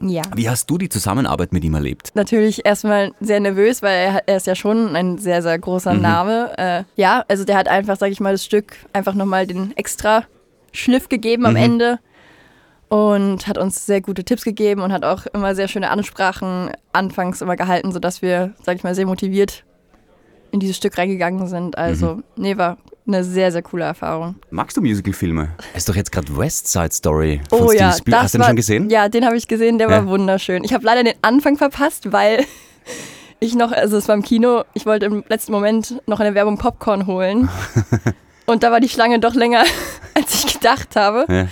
Ja. 0.00 0.22
Wie 0.34 0.48
hast 0.48 0.68
du 0.68 0.76
die 0.78 0.88
Zusammenarbeit 0.88 1.52
mit 1.52 1.64
ihm 1.64 1.74
erlebt? 1.74 2.10
Natürlich 2.14 2.64
erstmal 2.66 3.12
sehr 3.20 3.40
nervös, 3.40 3.80
weil 3.82 3.94
er, 3.96 4.22
er 4.28 4.36
ist 4.36 4.46
ja 4.46 4.54
schon 4.54 4.94
ein 4.96 5.18
sehr, 5.18 5.40
sehr 5.42 5.58
großer 5.58 5.94
Mhm. 5.94 6.00
Name. 6.02 6.58
Äh, 6.58 6.84
ja, 6.96 7.24
also 7.28 7.44
der 7.44 7.56
hat 7.56 7.68
einfach, 7.68 7.96
sag 7.96 8.10
ich 8.10 8.20
mal, 8.20 8.32
das 8.32 8.44
Stück 8.44 8.76
einfach 8.92 9.14
nochmal 9.14 9.46
den 9.46 9.74
extra 9.76 10.24
Schliff 10.72 11.08
gegeben 11.08 11.46
am 11.46 11.52
Mhm. 11.52 11.58
Ende 11.58 11.98
und 12.88 13.46
hat 13.46 13.58
uns 13.58 13.86
sehr 13.86 14.00
gute 14.00 14.24
Tipps 14.24 14.44
gegeben 14.44 14.82
und 14.82 14.92
hat 14.92 15.04
auch 15.04 15.26
immer 15.32 15.54
sehr 15.54 15.68
schöne 15.68 15.90
Ansprachen 15.90 16.70
anfangs 16.92 17.40
immer 17.40 17.56
gehalten, 17.56 17.92
sodass 17.92 18.20
wir, 18.22 18.54
sag 18.62 18.76
ich 18.76 18.84
mal, 18.84 18.94
sehr 18.94 19.06
motiviert 19.06 19.64
in 20.50 20.60
dieses 20.60 20.76
Stück 20.76 20.96
reingegangen 20.98 21.46
sind. 21.48 21.76
Also, 21.78 22.16
Mhm. 22.16 22.24
nee, 22.36 22.56
war 22.56 22.76
eine 23.06 23.22
sehr, 23.24 23.52
sehr 23.52 23.62
coole 23.62 23.84
Erfahrung. 23.84 24.36
Magst 24.50 24.76
du 24.76 24.80
Musicalfilme? 24.80 25.50
Es 25.72 25.78
ist 25.78 25.88
doch 25.88 25.96
jetzt 25.96 26.10
gerade 26.10 26.34
West 26.36 26.68
Side 26.68 26.92
Story 26.92 27.40
von 27.50 27.60
Oh 27.60 27.68
Steven 27.68 27.78
ja, 27.78 27.92
Spielberg. 27.92 28.22
Hast 28.22 28.34
du 28.34 28.38
den 28.38 28.40
war, 28.42 28.48
schon 28.48 28.56
gesehen? 28.56 28.90
Ja, 28.90 29.08
den 29.08 29.26
habe 29.26 29.36
ich 29.36 29.46
gesehen, 29.46 29.78
der 29.78 29.90
Ja. 29.90 29.98
war 29.98 30.06
wunderschön. 30.06 30.64
Ich 30.64 30.72
habe 30.72 30.84
leider 30.84 31.04
den 31.04 31.14
Anfang 31.22 31.56
verpasst, 31.58 32.12
weil 32.12 32.44
ich 33.40 33.54
noch, 33.54 33.72
also 33.72 33.96
es 33.98 34.08
war 34.08 34.14
im 34.14 34.22
Kino, 34.22 34.64
ich 34.72 34.86
wollte 34.86 35.06
im 35.06 35.22
letzten 35.28 35.52
Moment 35.52 36.00
noch 36.06 36.20
eine 36.20 36.34
Werbung 36.34 36.56
Popcorn 36.58 37.06
holen. 37.06 37.48
Und 38.46 38.62
da 38.62 38.70
war 38.70 38.80
die 38.80 38.88
Schlange 38.88 39.18
doch 39.20 39.34
länger, 39.34 39.64
als 40.14 40.44
ich 40.44 40.54
gedacht 40.54 40.96
habe. 40.96 41.26
Ja. 41.32 41.48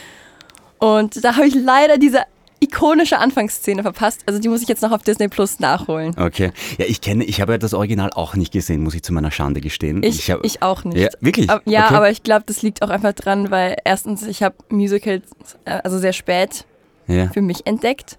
Und 0.78 1.24
da 1.24 1.36
habe 1.36 1.46
ich 1.46 1.54
leider 1.54 1.96
diese 1.98 2.22
ikonische 2.62 3.18
Anfangsszene 3.18 3.82
verpasst. 3.82 4.22
Also 4.26 4.40
die 4.40 4.48
muss 4.48 4.62
ich 4.62 4.68
jetzt 4.68 4.82
noch 4.82 4.92
auf 4.92 5.02
Disney 5.02 5.28
Plus 5.28 5.58
nachholen. 5.60 6.16
Okay. 6.18 6.52
Ja, 6.78 6.86
ich 6.86 7.00
kenne, 7.00 7.24
ich 7.24 7.40
habe 7.40 7.52
ja 7.52 7.58
das 7.58 7.74
Original 7.74 8.10
auch 8.14 8.34
nicht 8.34 8.52
gesehen, 8.52 8.82
muss 8.82 8.94
ich 8.94 9.02
zu 9.02 9.12
meiner 9.12 9.30
Schande 9.30 9.60
gestehen. 9.60 10.02
Ich, 10.02 10.30
hab- 10.30 10.44
ich 10.44 10.62
auch 10.62 10.84
nicht. 10.84 10.98
Ja, 10.98 11.08
wirklich? 11.20 11.50
Aber, 11.50 11.62
ja, 11.64 11.86
okay. 11.86 11.94
aber 11.94 12.10
ich 12.10 12.22
glaube, 12.22 12.44
das 12.46 12.62
liegt 12.62 12.82
auch 12.82 12.90
einfach 12.90 13.12
dran, 13.12 13.50
weil 13.50 13.76
erstens, 13.84 14.22
ich 14.22 14.42
habe 14.42 14.54
Musicals 14.68 15.24
äh, 15.64 15.80
also 15.82 15.98
sehr 15.98 16.12
spät 16.12 16.64
ja. 17.06 17.28
für 17.28 17.42
mich 17.42 17.66
entdeckt. 17.66 18.18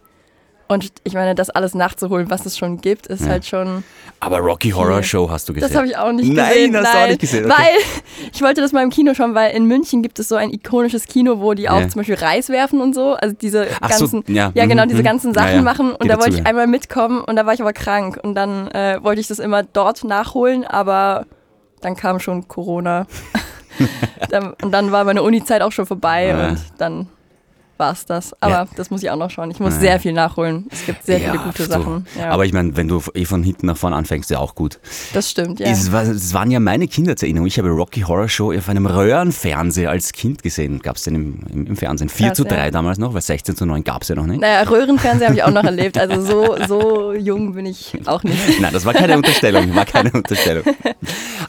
Und 0.73 0.91
ich 1.03 1.13
meine, 1.13 1.35
das 1.35 1.49
alles 1.49 1.73
nachzuholen, 1.75 2.29
was 2.29 2.45
es 2.45 2.57
schon 2.57 2.81
gibt, 2.81 3.07
ist 3.07 3.21
Ja. 3.23 3.29
halt 3.31 3.45
schon. 3.45 3.83
Aber 4.19 4.39
Rocky 4.39 4.71
Horror 4.71 5.03
Show 5.03 5.29
hast 5.29 5.47
du 5.49 5.53
gesehen. 5.53 5.67
Das 5.69 5.77
habe 5.77 5.87
ich 5.87 5.97
auch 5.97 6.11
nicht 6.11 6.31
Nein, 6.31 6.49
gesehen. 6.71 6.77
hast 6.77 6.93
du 6.93 6.97
auch 6.97 7.07
nicht 7.07 7.19
gesehen, 7.21 7.45
okay. 7.45 7.53
Weil 7.57 7.71
ich 8.33 8.41
wollte 8.41 8.61
das 8.61 8.71
mal 8.71 8.83
im 8.83 8.89
Kino 8.89 9.13
schauen, 9.13 9.35
weil 9.35 9.55
in 9.55 9.65
München 9.65 10.01
gibt 10.01 10.17
es 10.19 10.27
so 10.29 10.35
ein 10.35 10.51
ikonisches 10.51 11.05
Kino, 11.07 11.39
wo 11.39 11.53
die 11.53 11.69
auch 11.69 11.79
Ja. 11.81 11.87
zum 11.89 11.99
Beispiel 11.99 12.15
Reis 12.15 12.49
werfen 12.49 12.81
und 12.81 12.93
so. 12.95 13.13
Also 13.13 13.35
diese 13.39 13.67
Ach 13.81 13.91
so, 13.93 14.05
ganzen. 14.09 14.23
ja. 14.33 14.51
Ja, 14.55 14.65
genau, 14.65 14.83
Mhm, 14.85 14.89
diese 14.89 15.01
mhm. 15.01 15.05
ganzen 15.05 15.33
Sachen 15.33 15.63
machen. 15.63 15.91
Und 15.91 16.03
Die 16.03 16.07
da 16.07 16.15
wollte 16.15 16.29
ich 16.29 16.35
dazugehören. 16.37 16.45
einmal 16.47 16.67
mitkommen 16.67 17.21
und 17.21 17.35
da 17.35 17.45
war 17.45 17.53
ich 17.53 17.61
aber 17.61 17.73
krank. 17.73 18.19
Und 18.23 18.35
dann 18.35 18.67
äh, 18.69 18.99
wollte 19.03 19.21
ich 19.21 19.27
das 19.27 19.39
immer 19.39 19.63
dort 19.63 20.03
nachholen, 20.03 20.65
aber 20.65 21.25
dann 21.81 21.95
kam 21.95 22.19
schon 22.19 22.47
Corona. 22.47 23.05
und 24.61 24.71
dann 24.71 24.91
war 24.91 25.03
meine 25.03 25.21
Uni-Zeit 25.23 25.61
auch 25.61 25.71
schon 25.71 25.85
vorbei 25.85 26.27
Ja. 26.27 26.47
und 26.49 26.57
dann 26.77 27.07
war 27.83 27.91
es 27.91 28.05
das. 28.05 28.33
Aber 28.41 28.53
Ja. 28.53 28.67
das 28.77 28.89
muss 28.89 29.03
ich 29.03 29.09
auch 29.09 29.17
noch 29.17 29.29
schauen. 29.29 29.51
Ich 29.51 29.59
muss 29.59 29.73
Ja. 29.75 29.79
sehr 29.81 29.99
viel 29.99 30.13
nachholen. 30.13 30.65
Es 30.71 30.85
gibt 30.85 31.05
sehr 31.05 31.19
Ja, 31.19 31.31
viele 31.31 31.43
gute. 31.43 31.65
Sachen. 31.65 32.05
Aber 32.29 32.45
ich 32.45 32.53
meine, 32.53 32.75
wenn 32.77 32.87
du 32.87 33.01
eh 33.13 33.25
von 33.25 33.43
hinten 33.43 33.65
nach 33.67 33.77
vorne 33.77 33.95
anfängst, 33.95 34.29
ist 34.31 34.35
ja 34.35 34.39
auch 34.39 34.55
gut. 34.55 34.79
das 35.13 35.29
stimmt, 35.29 35.59
ja. 35.59 35.67
Es, 35.67 35.91
war, 35.91 36.03
es 36.03 36.33
waren 36.33 36.49
ja 36.51 36.59
meine 36.59 36.87
Kindheitserinnerungen. 36.87 37.47
Ich 37.47 37.57
habe 37.59 37.69
Rocky 37.69 38.01
Horror 38.01 38.29
Show 38.29 38.53
auf 38.53 38.69
einem 38.69 38.85
Röhrenfernseher 38.85 39.89
als 39.89 40.13
Kind 40.13 40.43
gesehen. 40.43 40.79
Gab 40.81 40.95
es 40.95 41.03
den 41.03 41.15
im, 41.15 41.39
im, 41.51 41.67
im 41.67 41.75
Fernsehen. 41.75 42.09
4 42.09 42.27
Krass, 42.27 42.37
zu 42.37 42.43
ja. 42.45 42.49
3 42.49 42.71
damals 42.71 42.97
noch, 42.97 43.13
weil 43.13 43.21
16 43.21 43.55
zu 43.55 43.65
9 43.65 43.83
gab 43.83 44.03
es 44.03 44.07
ja 44.07 44.15
noch 44.15 44.25
nicht. 44.25 44.39
Naja, 44.39 44.61
Röhrenfernseher 44.69 45.27
habe 45.27 45.35
ich 45.37 45.43
auch 45.43 45.51
noch 45.51 45.63
erlebt. 45.63 45.97
Also 45.97 46.21
so, 46.21 46.57
so 46.67 47.13
jung 47.13 47.53
bin 47.53 47.65
ich 47.65 47.93
auch 48.05 48.23
nicht. 48.23 48.37
Nein, 48.61 48.71
das 48.73 48.85
war 48.85 48.93
keine 48.93 49.17
Unterstellung, 49.17 49.75
war 49.75 49.85
keine 49.85 50.11
Unterstellung. 50.11 50.63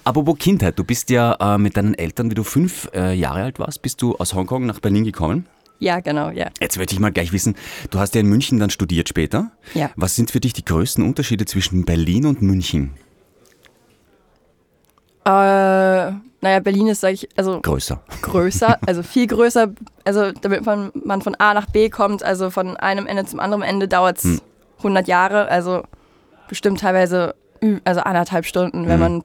Apropos 0.03 0.37
Kindheit, 0.39 0.79
du 0.79 0.85
bist 0.85 1.11
ja 1.11 1.37
äh, 1.55 1.59
mit 1.59 1.77
deinen 1.77 1.95
Eltern, 1.95 2.31
wie 2.31 2.35
du 2.35 2.43
fünf 2.45 2.91
äh, 2.95 3.15
Jahre 3.15 3.43
alt 3.45 3.59
warst, 3.59 3.81
bist 3.83 4.03
du 4.03 4.17
aus 4.17 4.35
Hongkong 4.35 4.67
nach 4.67 4.81
Berlin 4.81 5.05
gekommen. 5.05 5.47
Ja, 5.81 6.01
genau, 6.01 6.31
ja. 6.31 6.51
Jetzt 6.61 6.79
möchte 6.79 6.95
ich 6.95 7.01
mal 7.01 7.11
gleich 7.13 7.33
wissen, 7.33 7.57
du 7.91 7.99
hast 7.99 8.15
ja 8.15 8.21
in 8.21 8.29
München 8.29 8.59
dann 8.59 8.71
studiert 8.71 9.09
später. 9.09 9.51
Ja. 9.75 9.91
Was 9.97 10.17
sind 10.17 10.31
für 10.31 10.41
dich 10.41 10.53
die 10.53 10.65
größten 10.65 11.05
Unterschiede 11.05 11.45
zwischen 11.47 11.85
Berlin 11.85 12.27
und 12.27 12.41
München? 12.43 12.95
Äh, 15.25 15.31
naja, 15.31 16.61
Berlin 16.63 16.89
ist, 16.89 17.01
sage 17.01 17.15
ich, 17.15 17.29
also 17.37 17.61
Größer. 17.61 18.03
größer, 18.23 18.79
also 18.87 19.03
viel 19.03 19.27
größer. 19.27 19.73
Also 20.05 20.33
damit 20.33 20.65
man, 20.67 20.91
man 21.05 21.23
von 21.23 21.35
A 21.37 21.55
nach 21.55 21.67
B 21.67 21.89
kommt, 21.89 22.23
also 22.23 22.51
von 22.51 22.77
einem 22.77 23.07
Ende 23.07 23.25
zum 23.25 23.41
anderen 23.41 23.63
Ende 23.63 23.89
dauert 23.89 24.19
es 24.19 24.25
Hm. 24.25 24.41
100 24.79 25.09
Jahre, 25.09 25.49
also 25.49 25.83
bestimmt 26.49 26.81
teilweise 26.81 27.35
also 27.85 28.01
anderthalb 28.01 28.45
Stunden, 28.45 28.85
wenn 28.87 28.95
Hm. 28.95 29.01
man 29.01 29.25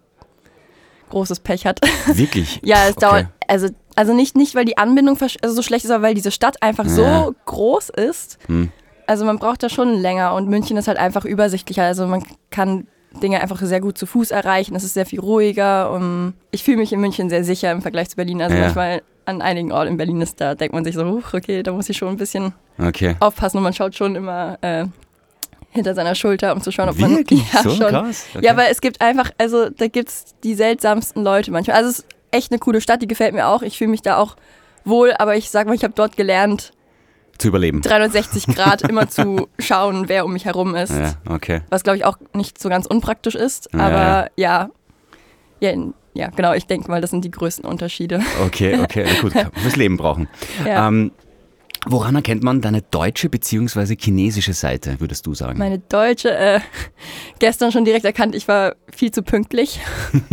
großes 1.10 1.42
Pech 1.42 1.66
hat. 1.66 1.82
Wirklich? 2.14 2.62
ja, 2.64 2.86
es 2.88 2.92
Okay. 2.96 3.00
dauert, 3.02 3.26
also, 3.48 3.68
also 4.00 4.14
nicht, 4.14 4.38
nicht, 4.38 4.56
weil 4.56 4.64
die 4.64 4.78
Anbindung 4.78 5.18
also 5.42 5.54
so 5.56 5.62
schlecht 5.62 5.84
ist, 5.84 5.92
aber 5.92 6.04
weil 6.04 6.14
diese 6.14 6.32
Stadt 6.32 6.64
einfach 6.64 6.86
Ja. 6.86 6.90
so 6.92 7.36
groß 7.46 7.90
ist. 7.90 8.38
Hm. 8.48 8.72
Also 9.08 9.26
man 9.26 9.40
braucht 9.40 9.62
da 9.62 9.68
schon 9.68 9.94
länger 9.94 10.34
und 10.36 10.48
München 10.48 10.78
ist 10.78 10.88
halt 10.88 10.98
einfach 10.98 11.26
übersichtlicher. 11.26 11.84
Also 11.84 12.08
man 12.08 12.24
kann 12.50 12.88
Dinge 13.22 13.42
einfach 13.42 13.60
sehr 13.62 13.82
gut 13.82 13.98
zu 13.98 14.06
Fuß 14.06 14.32
erreichen. 14.32 14.74
Es 14.76 14.86
ist 14.86 14.94
sehr 14.94 15.06
viel 15.06 15.20
ruhiger. 15.20 15.92
Und 15.92 16.34
ich 16.52 16.64
fühle 16.64 16.78
mich 16.78 16.94
in 16.94 17.02
München 17.02 17.30
sehr 17.30 17.44
sicher 17.44 17.72
im 17.74 17.82
Vergleich 17.82 18.08
zu 18.10 18.16
Berlin. 18.16 18.42
Also 18.42 18.56
Ja. 18.56 18.62
manchmal 18.64 19.02
an 19.26 19.42
einigen 19.42 19.74
Orten 19.74 19.90
in 19.92 19.98
Berlin 19.98 20.22
ist, 20.22 20.40
da 20.40 20.56
denkt 20.56 20.74
man 20.74 20.86
sich 20.86 20.96
so, 20.96 21.22
okay, 21.34 21.62
da 21.62 21.74
muss 21.74 21.90
ich 21.90 21.98
schon 21.98 22.08
ein 22.08 22.18
bisschen 22.18 22.54
Okay. 22.80 23.18
aufpassen 23.20 23.58
und 23.58 23.64
man 23.64 23.74
schaut 23.74 23.96
schon 23.96 24.16
immer 24.16 24.58
äh, 24.62 24.86
hinter 25.72 25.94
seiner 25.94 26.16
Schulter, 26.16 26.56
um 26.56 26.62
zu 26.62 26.72
schauen, 26.72 26.88
ob 26.90 26.98
man 27.00 27.18
Wirklich? 27.18 27.42
ja, 27.54 27.64
so 27.64 27.72
schon. 27.72 27.90
krass? 27.90 28.26
Okay. 28.34 28.46
Ja, 28.46 28.56
weil 28.56 28.72
es 28.72 28.80
gibt 28.80 29.02
einfach, 29.02 29.30
also 29.38 29.70
da 29.70 29.88
gibt 29.88 30.08
es 30.10 30.26
die 30.44 30.54
seltsamsten 30.56 31.22
Leute 31.24 31.52
manchmal. 31.52 31.76
Also 31.78 31.90
es 31.90 32.06
echt 32.32 32.52
eine 32.52 32.60
coole 32.60 32.82
Stadt, 32.82 33.02
die 33.02 33.08
gefällt 33.08 33.34
mir 33.34 33.48
auch. 33.48 33.62
Ich 33.62 33.78
fühle 33.78 33.92
mich 33.92 34.02
da 34.02 34.18
auch 34.18 34.36
wohl, 34.86 35.14
aber 35.18 35.36
ich 35.36 35.50
sag 35.50 35.68
mal, 35.68 35.76
ich 35.76 35.84
habe 35.84 35.94
dort 35.96 36.16
gelernt, 36.18 36.72
Zu 37.38 37.50
überleben. 37.50 37.82
360 37.82 38.48
Grad 38.48 38.82
immer 38.84 39.10
zu 39.10 39.48
schauen, 39.60 40.10
wer 40.10 40.26
um 40.26 40.34
mich 40.34 40.46
herum 40.46 40.76
ist. 40.76 40.92
Ja, 40.92 41.14
okay. 41.30 41.62
Was 41.70 41.84
glaube 41.84 41.98
ich 41.98 42.06
auch 42.06 42.18
nicht 42.34 42.62
so 42.62 42.70
ganz 42.70 42.86
unpraktisch 42.86 43.36
ist. 43.36 43.70
Ja, 43.74 43.80
Aber 43.80 44.30
ja, 44.36 44.70
ja, 45.60 45.74
ja 46.14 46.30
genau, 46.30 46.54
ich 46.54 46.66
denke 46.68 46.90
mal, 46.90 47.02
das 47.02 47.12
sind 47.12 47.24
die 47.26 47.32
größten 47.32 47.66
Unterschiede. 47.66 48.22
Okay, 48.46 48.80
okay, 48.82 49.06
gut, 49.22 49.34
fürs 49.56 49.76
Leben 49.76 49.98
brauchen. 49.98 50.28
Ja. 50.66 50.88
Ähm, 50.88 51.12
woran 51.86 52.16
erkennt 52.16 52.44
man 52.44 52.62
deine 52.62 52.82
deutsche 52.82 53.30
bzw. 53.30 53.96
chinesische 54.00 54.54
Seite, 54.54 55.00
würdest 55.00 55.26
du 55.26 55.34
sagen? 55.34 55.58
Meine 55.58 55.80
Deutsche, 55.80 56.36
äh, 56.36 56.60
gestern 57.40 57.72
schon 57.72 57.86
direkt 57.86 58.06
erkannt, 58.06 58.36
ich 58.36 58.48
war 58.48 58.76
viel 58.96 59.12
zu 59.12 59.24
pünktlich. 59.24 59.80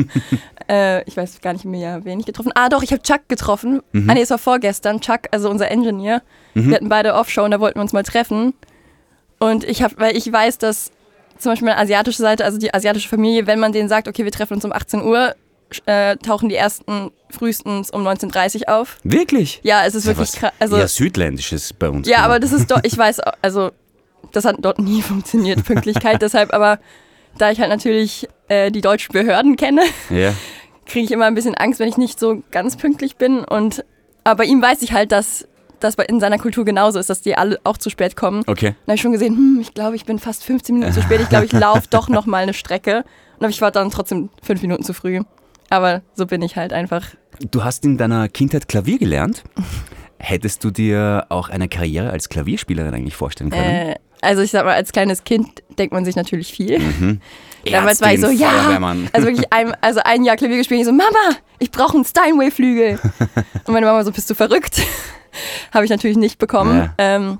äh, 0.68 1.02
ich 1.04 1.16
weiß 1.16 1.40
gar 1.40 1.52
nicht 1.52 1.64
mehr, 1.64 2.04
wen 2.04 2.20
ich 2.20 2.26
getroffen 2.26 2.52
Ah, 2.54 2.68
doch, 2.68 2.82
ich 2.82 2.92
habe 2.92 3.02
Chuck 3.02 3.28
getroffen. 3.28 3.80
Mhm. 3.92 4.10
Ah, 4.10 4.14
nee, 4.14 4.22
es 4.22 4.30
war 4.30 4.38
vorgestern. 4.38 5.00
Chuck, 5.00 5.20
also 5.30 5.50
unser 5.50 5.70
Engineer. 5.70 6.22
Mhm. 6.54 6.68
Wir 6.68 6.76
hatten 6.76 6.88
beide 6.88 7.14
Offshow 7.14 7.44
und 7.44 7.50
da 7.50 7.60
wollten 7.60 7.78
wir 7.78 7.82
uns 7.82 7.92
mal 7.92 8.02
treffen. 8.02 8.54
Und 9.38 9.64
ich 9.64 9.82
habe, 9.82 9.94
weil 9.98 10.16
ich 10.16 10.30
weiß, 10.30 10.58
dass 10.58 10.90
zum 11.38 11.52
Beispiel 11.52 11.66
meine 11.66 11.78
asiatische 11.78 12.22
Seite, 12.22 12.44
also 12.44 12.58
die 12.58 12.72
asiatische 12.72 13.08
Familie, 13.08 13.46
wenn 13.46 13.60
man 13.60 13.72
denen 13.72 13.88
sagt, 13.88 14.08
okay, 14.08 14.24
wir 14.24 14.32
treffen 14.32 14.54
uns 14.54 14.64
um 14.64 14.72
18 14.72 15.02
Uhr, 15.02 15.34
äh, 15.86 16.16
tauchen 16.16 16.48
die 16.48 16.54
ersten 16.54 17.10
frühestens 17.30 17.90
um 17.90 18.06
19.30 18.06 18.68
Uhr 18.68 18.74
auf. 18.80 18.98
Wirklich? 19.02 19.60
Ja, 19.62 19.84
es 19.84 19.94
ist 19.94 20.04
ja 20.06 20.16
wirklich 20.16 20.32
krass. 20.32 20.52
Also, 20.58 20.76
eher 20.76 20.88
südländisches 20.88 21.72
bei 21.72 21.88
uns. 21.88 22.08
ja, 22.08 22.18
aber 22.18 22.38
das 22.40 22.52
ist 22.52 22.70
doch, 22.70 22.80
ich 22.82 22.96
weiß, 22.96 23.20
also 23.42 23.70
das 24.32 24.44
hat 24.44 24.56
dort 24.60 24.78
nie 24.78 25.02
funktioniert, 25.02 25.64
Pünktlichkeit. 25.64 26.22
deshalb, 26.22 26.52
aber 26.54 26.78
da 27.38 27.50
ich 27.50 27.60
halt 27.60 27.70
natürlich 27.70 28.28
äh, 28.48 28.70
die 28.70 28.80
deutschen 28.80 29.12
Behörden 29.12 29.56
kenne, 29.56 29.82
Ja, 30.10 30.32
kriege 30.86 31.04
ich 31.04 31.10
immer 31.10 31.26
ein 31.26 31.34
bisschen 31.34 31.54
Angst, 31.54 31.80
wenn 31.80 31.88
ich 31.88 31.96
nicht 31.96 32.18
so 32.18 32.42
ganz 32.50 32.76
pünktlich 32.76 33.16
bin. 33.16 33.40
Und 33.40 33.84
aber 34.24 34.38
bei 34.38 34.44
ihm 34.44 34.62
weiß 34.62 34.82
ich 34.82 34.92
halt, 34.92 35.12
dass 35.12 35.46
das 35.80 35.96
in 35.96 36.20
seiner 36.20 36.38
Kultur 36.38 36.64
genauso 36.64 36.98
ist, 36.98 37.10
dass 37.10 37.20
die 37.20 37.36
alle 37.36 37.60
auch 37.64 37.76
zu 37.76 37.90
spät 37.90 38.16
kommen. 38.16 38.42
okay. 38.46 38.68
Dann 38.68 38.92
habe 38.92 38.94
ich 38.94 39.00
schon 39.02 39.12
gesehen, 39.12 39.36
hm, 39.36 39.58
ich 39.60 39.74
glaube, 39.74 39.96
ich 39.96 40.06
bin 40.06 40.18
fast 40.18 40.44
15 40.44 40.74
Minuten 40.76 40.94
zu 40.94 41.02
spät. 41.02 41.20
Ich 41.20 41.28
glaube, 41.28 41.44
ich 41.44 41.52
laufe 41.52 41.88
doch 41.90 42.08
noch 42.08 42.24
mal 42.24 42.42
eine 42.42 42.54
Strecke. 42.54 43.04
Und 43.38 43.50
ich 43.50 43.60
war 43.60 43.70
dann 43.70 43.90
trotzdem 43.90 44.30
fünf 44.42 44.62
Minuten 44.62 44.82
zu 44.84 44.94
früh. 44.94 45.20
Aber 45.70 46.02
so 46.14 46.26
bin 46.26 46.42
ich 46.42 46.56
halt 46.56 46.72
einfach. 46.72 47.06
Du 47.50 47.64
hast 47.64 47.84
in 47.84 47.98
deiner 47.98 48.28
Kindheit 48.28 48.68
Klavier 48.68 48.98
gelernt. 48.98 49.42
Hättest 50.18 50.64
du 50.64 50.70
dir 50.70 51.26
auch 51.28 51.50
eine 51.50 51.68
Karriere 51.68 52.10
als 52.10 52.28
Klavierspielerin 52.28 52.94
eigentlich 52.94 53.16
vorstellen 53.16 53.50
können? 53.50 53.64
Äh, 53.64 53.96
also 54.22 54.40
ich 54.42 54.50
sag 54.50 54.64
mal, 54.64 54.74
als 54.74 54.92
kleines 54.92 55.24
Kind 55.24 55.62
denkt 55.78 55.92
man 55.92 56.04
sich 56.06 56.16
natürlich 56.16 56.50
viel. 56.52 56.78
Mhm. 56.78 57.20
Damals 57.70 58.00
war 58.00 58.12
ich 58.14 58.20
so, 58.20 58.28
Ärztin, 58.28 58.40
ja. 58.40 58.94
Also 59.12 59.26
wirklich 59.26 59.52
ein, 59.52 59.74
also 59.82 60.00
ein 60.04 60.24
Jahr 60.24 60.36
Klavier 60.36 60.56
gespielt. 60.56 60.80
Ich 60.80 60.86
so, 60.86 60.92
Mama, 60.92 61.36
ich 61.58 61.70
brauche 61.70 61.94
einen 61.96 62.04
Steinway-Flügel. 62.04 62.98
Und 63.66 63.72
meine 63.72 63.86
Mama 63.86 64.04
so, 64.04 64.12
bist 64.12 64.30
du 64.30 64.34
verrückt? 64.34 64.80
habe 65.72 65.84
ich 65.84 65.90
natürlich 65.90 66.16
nicht 66.16 66.38
bekommen. 66.38 66.78
Ja. 66.78 66.94
Ähm, 66.98 67.38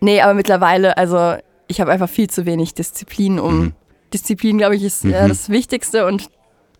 nee, 0.00 0.20
aber 0.22 0.32
mittlerweile, 0.34 0.96
also 0.96 1.34
ich 1.68 1.80
habe 1.80 1.92
einfach 1.92 2.08
viel 2.08 2.30
zu 2.30 2.46
wenig 2.46 2.74
Disziplin, 2.74 3.38
um. 3.38 3.58
Mhm. 3.58 3.72
Disziplin, 4.14 4.56
glaube 4.56 4.76
ich, 4.76 4.84
ist 4.84 5.04
äh, 5.04 5.08
Mhm. 5.24 5.28
das 5.28 5.50
Wichtigste 5.50 6.06
und 6.06 6.30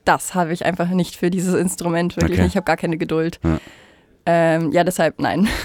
das 0.06 0.34
habe 0.34 0.52
ich 0.52 0.64
einfach 0.64 0.88
nicht 0.88 1.16
für 1.16 1.30
dieses 1.30 1.54
Instrument. 1.54 2.16
Wirklich 2.16 2.38
Okay. 2.38 2.48
Ich 2.48 2.56
habe 2.56 2.64
gar 2.64 2.76
keine 2.76 2.96
Geduld. 2.96 3.40
Ja. 3.44 3.60
Ähm, 4.26 4.72
ja, 4.72 4.84
deshalb 4.84 5.20
nein. 5.20 5.48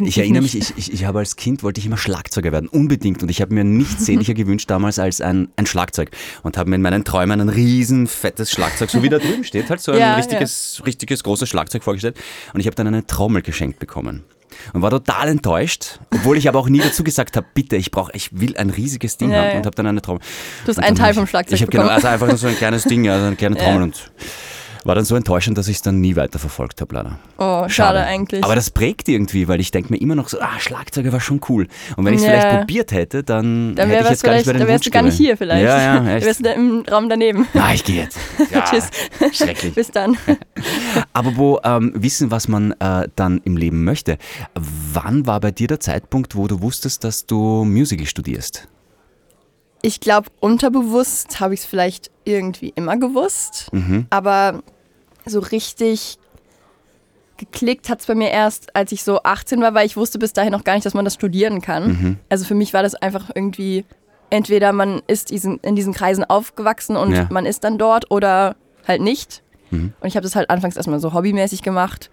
Ich 0.00 0.18
erinnere 0.18 0.42
mich, 0.42 0.56
ich, 0.56 0.76
ich, 0.76 0.92
ich 0.92 1.04
habe 1.04 1.20
als 1.20 1.36
Kind, 1.36 1.62
wollte 1.62 1.78
ich 1.78 1.86
immer 1.86 1.96
Schlagzeuger 1.96 2.50
werden, 2.50 2.68
unbedingt. 2.68 3.22
Und 3.22 3.30
ich 3.30 3.40
habe 3.40 3.54
mir 3.54 3.62
nichts 3.62 4.04
sehnlicher 4.06 4.34
gewünscht 4.34 4.68
damals 4.68 4.98
als 4.98 5.20
ein, 5.20 5.48
ein 5.54 5.64
Schlagzeug. 5.64 6.10
Und 6.42 6.58
habe 6.58 6.70
mir 6.70 6.74
in 6.74 6.82
meinen 6.82 7.04
Träumen 7.04 7.40
ein 7.40 7.48
riesen 7.48 8.08
fettes 8.08 8.50
Schlagzeug, 8.50 8.90
so 8.90 9.04
wie 9.04 9.08
da 9.08 9.20
drüben 9.20 9.44
steht, 9.44 9.70
halt 9.70 9.80
so 9.80 9.92
ein 9.92 9.98
Ja, 10.00 10.16
richtiges, 10.16 10.82
richtiges 10.84 11.22
großes 11.22 11.48
Schlagzeug 11.48 11.84
vorgestellt. 11.84 12.16
Und 12.52 12.58
ich 12.58 12.66
habe 12.66 12.74
dann 12.74 12.88
eine 12.88 13.06
Trommel 13.06 13.42
geschenkt 13.42 13.78
bekommen. 13.78 14.24
Und 14.72 14.82
war 14.82 14.90
total 14.90 15.28
enttäuscht, 15.28 16.00
obwohl 16.12 16.36
ich 16.36 16.48
aber 16.48 16.58
auch 16.58 16.68
nie 16.68 16.80
dazu 16.80 17.04
gesagt 17.04 17.36
habe, 17.36 17.46
bitte, 17.54 17.76
ich 17.76 17.90
brauche, 17.90 18.12
ich 18.14 18.38
will 18.38 18.56
ein 18.56 18.70
riesiges 18.70 19.16
Ding 19.16 19.30
Ja, 19.30 19.38
haben 19.38 19.48
ja. 19.50 19.56
und 19.56 19.66
habe 19.66 19.76
dann 19.76 19.86
eine 19.86 20.02
Trommel. 20.02 20.22
Du 20.64 20.68
hast 20.68 20.78
einen 20.78 20.96
Teil 20.96 21.08
hab 21.08 21.14
vom 21.14 21.24
ich, 21.24 21.30
Schlagzeug 21.30 21.54
Ich 21.56 21.62
habe 21.62 21.70
genau, 21.70 21.86
also 21.86 22.08
einfach 22.08 22.28
nur 22.28 22.36
so 22.36 22.46
ein 22.46 22.56
kleines 22.56 22.84
Ding, 22.84 23.08
also 23.08 23.26
eine 23.26 23.36
kleine 23.36 23.56
Ja. 23.60 23.64
Trommel 23.64 23.82
und 23.82 24.10
war 24.84 24.94
dann 24.94 25.04
so 25.04 25.14
enttäuschend, 25.16 25.58
dass 25.58 25.68
ich 25.68 25.76
es 25.76 25.82
dann 25.82 26.00
nie 26.00 26.16
weiter 26.16 26.38
verfolgt 26.38 26.80
habe, 26.80 26.94
leider. 26.94 27.18
Oh, 27.38 27.68
schade, 27.68 28.00
eigentlich. 28.04 28.42
Aber 28.44 28.54
das 28.54 28.70
prägt 28.70 29.08
irgendwie, 29.08 29.48
weil 29.48 29.60
ich 29.60 29.70
denke 29.70 29.92
mir 29.92 30.00
immer 30.00 30.14
noch 30.14 30.28
so, 30.28 30.40
ah, 30.40 30.58
Schlagzeuger 30.58 31.12
war 31.12 31.20
schon 31.20 31.40
cool. 31.48 31.66
Und 31.96 32.04
wenn 32.04 32.14
ich 32.14 32.20
es 32.20 32.26
Ja. 32.26 32.32
vielleicht 32.32 32.58
probiert 32.60 32.92
hätte, 32.92 33.22
dann, 33.22 33.74
dann 33.74 33.88
hätte 33.88 34.00
ich 34.00 34.04
wärst 34.08 34.10
jetzt 34.10 34.22
gar 34.24 34.34
nicht 34.34 34.46
bei 34.46 34.52
den 34.52 34.58
dann 34.60 34.68
wärst 34.68 34.86
du 34.86 34.90
gar 34.90 35.02
nicht 35.02 35.16
hier 35.16 35.36
vielleicht. 35.36 35.64
Ja, 35.64 35.78
ja, 35.78 35.94
Dann 35.94 36.06
echt. 36.08 36.26
wärst 36.26 36.40
du 36.40 36.44
da 36.44 36.52
im 36.52 36.84
Raum 36.90 37.08
daneben. 37.08 37.46
Ah, 37.54 37.72
ich 37.74 37.84
gehe 37.84 38.02
jetzt. 38.04 38.18
Ja, 38.50 38.62
Tschüss. 38.62 38.88
Schrecklich. 39.32 39.74
Bis 39.74 39.90
dann. 39.90 40.16
Aber 41.12 41.36
wo 41.36 41.60
ähm, 41.62 41.92
wissen, 41.94 42.30
was 42.30 42.48
man 42.48 42.72
äh, 42.80 43.08
dann 43.16 43.40
im 43.44 43.56
Leben 43.56 43.84
möchte. 43.84 44.16
Wann 44.54 45.26
war 45.26 45.40
bei 45.40 45.50
dir 45.50 45.68
der 45.68 45.80
Zeitpunkt, 45.80 46.36
wo 46.36 46.46
du 46.48 46.62
wusstest, 46.62 47.04
dass 47.04 47.26
du 47.26 47.64
Musical 47.64 48.06
studierst? 48.06 48.66
Ich 49.82 50.00
glaube, 50.00 50.28
unterbewusst 50.40 51.40
habe 51.40 51.54
ich 51.54 51.60
es 51.60 51.66
vielleicht 51.66 52.10
irgendwie 52.24 52.72
immer 52.74 52.96
gewusst. 52.98 53.68
Mhm. 53.72 54.06
Aber 54.10 54.62
so 55.24 55.40
richtig 55.40 56.18
geklickt 57.36 57.88
hat 57.88 58.00
es 58.00 58.06
bei 58.06 58.14
mir 58.14 58.30
erst, 58.30 58.76
als 58.76 58.92
ich 58.92 59.02
so 59.02 59.22
18 59.22 59.62
war, 59.62 59.72
weil 59.72 59.86
ich 59.86 59.96
wusste 59.96 60.18
bis 60.18 60.34
dahin 60.34 60.52
noch 60.52 60.64
gar 60.64 60.74
nicht, 60.74 60.84
dass 60.84 60.92
man 60.94 61.04
das 61.06 61.14
studieren 61.14 61.62
kann. 61.62 61.88
Mhm. 61.88 62.16
Also 62.28 62.44
für 62.44 62.54
mich 62.54 62.74
war 62.74 62.82
das 62.82 62.94
einfach 62.94 63.30
irgendwie, 63.34 63.86
entweder 64.28 64.72
man 64.74 65.00
ist 65.06 65.30
diesen, 65.30 65.58
in 65.60 65.74
diesen 65.74 65.94
Kreisen 65.94 66.24
aufgewachsen 66.24 66.96
und 66.96 67.12
Ja. 67.14 67.26
man 67.30 67.46
ist 67.46 67.64
dann 67.64 67.78
dort 67.78 68.10
oder 68.10 68.56
halt 68.86 69.00
nicht. 69.00 69.42
Mhm. 69.70 69.94
Und 70.00 70.06
ich 70.08 70.16
habe 70.16 70.24
das 70.24 70.36
halt 70.36 70.50
anfangs 70.50 70.76
erstmal 70.76 71.00
so 71.00 71.14
hobbymäßig 71.14 71.62
gemacht. 71.62 72.10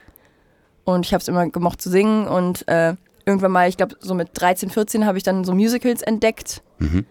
Und 0.85 1.05
ich 1.05 1.13
habe 1.13 1.21
es 1.21 1.27
immer 1.27 1.49
gemocht 1.49 1.81
zu 1.81 1.89
singen. 1.89 2.27
Und 2.27 2.65
äh, 2.69 2.95
irgendwann 3.25 3.51
mal, 3.51 3.67
ich 3.67 3.75
glaube, 3.75 3.97
so 3.99 4.13
mit 4.15 4.29
13, 4.33 4.69
14 4.69 5.05
habe 5.05 5.17
ich 5.17 5.23
dann 5.25 5.43
so 5.43 5.53
Musicals 5.53 6.01
entdeckt. 6.01 6.61
Mhm. 6.79 7.05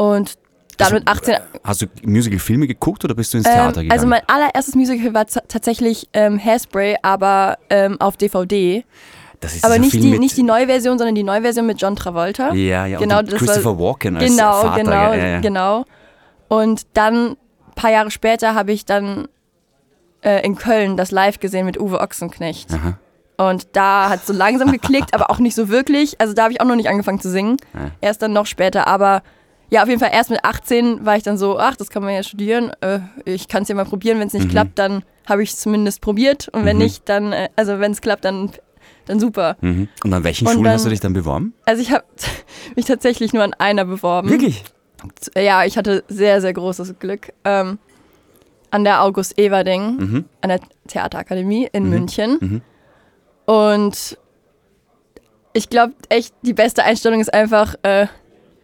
Und 0.00 0.34
dann 0.78 0.86
Also, 0.86 0.94
mit 0.94 1.08
18 1.08 1.36
Hast 1.62 1.82
du 1.82 1.86
Musical-Filme 2.04 2.66
geguckt 2.66 3.04
oder 3.04 3.14
bist 3.14 3.34
du 3.34 3.38
ins 3.38 3.46
ähm, 3.46 3.52
Theater 3.52 3.82
gegangen? 3.82 3.92
also 3.92 4.06
mein 4.06 4.22
allererstes 4.26 4.74
Musical 4.74 5.12
war 5.12 5.26
ta- 5.26 5.42
tatsächlich 5.46 6.08
ähm, 6.14 6.42
Hairspray, 6.42 6.96
aber 7.02 7.58
ähm, 7.68 8.00
auf 8.00 8.16
DVD. 8.16 8.82
das 9.40 9.56
ist 9.56 9.64
Aber 9.64 9.78
nicht 9.78 9.90
Film 9.90 10.04
die, 10.04 10.18
nicht 10.18 10.36
die 10.38 10.42
neue 10.42 10.66
Version, 10.66 10.96
sondern 10.96 11.14
die 11.14 11.22
neue 11.22 11.42
Version 11.42 11.66
mit 11.66 11.80
John 11.82 11.96
Travolta. 11.96 12.54
Ja, 12.54 12.86
ja, 12.86 12.98
Genau, 12.98 13.18
und 13.18 13.30
das 13.30 13.40
war- 13.40 13.46
Christopher 13.48 13.78
Walken 13.78 14.16
als 14.16 14.24
genau, 14.30 14.52
Vater. 14.62 14.82
genau, 14.82 15.12
ja, 15.12 15.26
ja. 15.26 15.40
genau. 15.40 15.84
Und 16.48 16.86
dann, 16.94 17.32
ein 17.32 17.36
paar 17.74 17.90
Jahre 17.90 18.10
später, 18.10 18.54
habe 18.54 18.72
ich 18.72 18.86
dann 18.86 19.28
äh, 20.22 20.44
in 20.46 20.54
Köln 20.56 20.96
das 20.96 21.10
live 21.10 21.40
gesehen 21.40 21.66
mit 21.66 21.78
Uwe 21.78 22.00
Ochsenknecht. 22.00 22.72
Aha. 22.72 22.98
Und 23.50 23.68
da 23.72 24.08
hat 24.10 24.20
es 24.20 24.26
so 24.26 24.32
langsam 24.32 24.72
geklickt, 24.72 25.12
aber 25.14 25.30
auch 25.30 25.38
nicht 25.38 25.54
so 25.54 25.68
wirklich. 25.68 26.18
Also 26.20 26.32
da 26.34 26.44
habe 26.44 26.52
ich 26.54 26.60
auch 26.62 26.66
noch 26.66 26.76
nicht 26.76 26.88
angefangen 26.88 27.20
zu 27.20 27.30
singen. 27.30 27.56
Ja. 27.74 27.90
Erst 28.00 28.22
dann 28.22 28.32
noch 28.32 28.46
später. 28.46 28.86
Aber 28.86 29.22
ja, 29.70 29.82
auf 29.82 29.88
jeden 29.88 30.00
Fall 30.00 30.10
erst 30.12 30.30
mit 30.30 30.44
18 30.44 31.04
war 31.06 31.16
ich 31.16 31.22
dann 31.22 31.38
so, 31.38 31.58
ach, 31.58 31.76
das 31.76 31.90
kann 31.90 32.02
man 32.02 32.12
ja 32.14 32.22
studieren. 32.22 32.72
Äh, 32.80 33.00
ich 33.24 33.48
kann 33.48 33.62
es 33.62 33.68
ja 33.68 33.74
mal 33.74 33.84
probieren. 33.84 34.18
Wenn 34.18 34.26
es 34.28 34.32
nicht 34.34 34.46
Mhm. 34.46 34.50
klappt, 34.50 34.78
dann 34.78 35.04
habe 35.26 35.42
ich 35.42 35.50
es 35.52 35.60
zumindest 35.60 36.00
probiert. 36.00 36.48
Und 36.48 36.64
wenn 36.64 36.76
Mhm. 36.76 36.82
nicht, 36.82 37.08
dann, 37.08 37.32
äh, 37.32 37.48
also 37.56 37.78
wenn 37.78 37.92
es 37.92 38.00
klappt, 38.00 38.24
dann, 38.24 38.50
dann 39.06 39.20
super. 39.20 39.56
Mhm. 39.60 39.88
Und 40.04 40.12
an 40.12 40.24
welchen 40.24 40.46
Und 40.46 40.52
Schulen 40.54 40.64
dann- 40.64 40.74
hast 40.74 40.84
du 40.86 40.90
dich 40.90 41.00
dann 41.00 41.12
beworben? 41.12 41.54
Also 41.66 41.82
ich 41.82 41.92
habe 41.92 42.04
mich 42.76 42.84
tatsächlich 42.86 43.32
nur 43.32 43.42
an 43.44 43.54
einer 43.54 43.84
beworben. 43.84 44.28
Wirklich? 44.30 44.64
Ja, 45.36 45.64
ich 45.64 45.78
hatte 45.78 46.04
sehr, 46.08 46.40
sehr 46.40 46.52
großes 46.52 46.98
Glück. 46.98 47.32
Ähm, 47.44 47.78
an 48.72 48.84
der 48.84 49.02
August 49.02 49.38
Everding, 49.38 49.96
Mhm. 49.96 50.24
an 50.42 50.48
der 50.48 50.60
Theaterakademie 50.88 51.68
in 51.72 51.84
Mhm. 51.84 51.90
München. 51.90 52.38
Mhm. 52.40 52.62
Und 53.46 54.18
ich 55.52 55.68
glaube 55.70 55.94
echt, 56.08 56.34
die 56.42 56.52
beste 56.54 56.84
Einstellung 56.84 57.20
ist 57.20 57.32
einfach, 57.32 57.74
äh, 57.82 58.06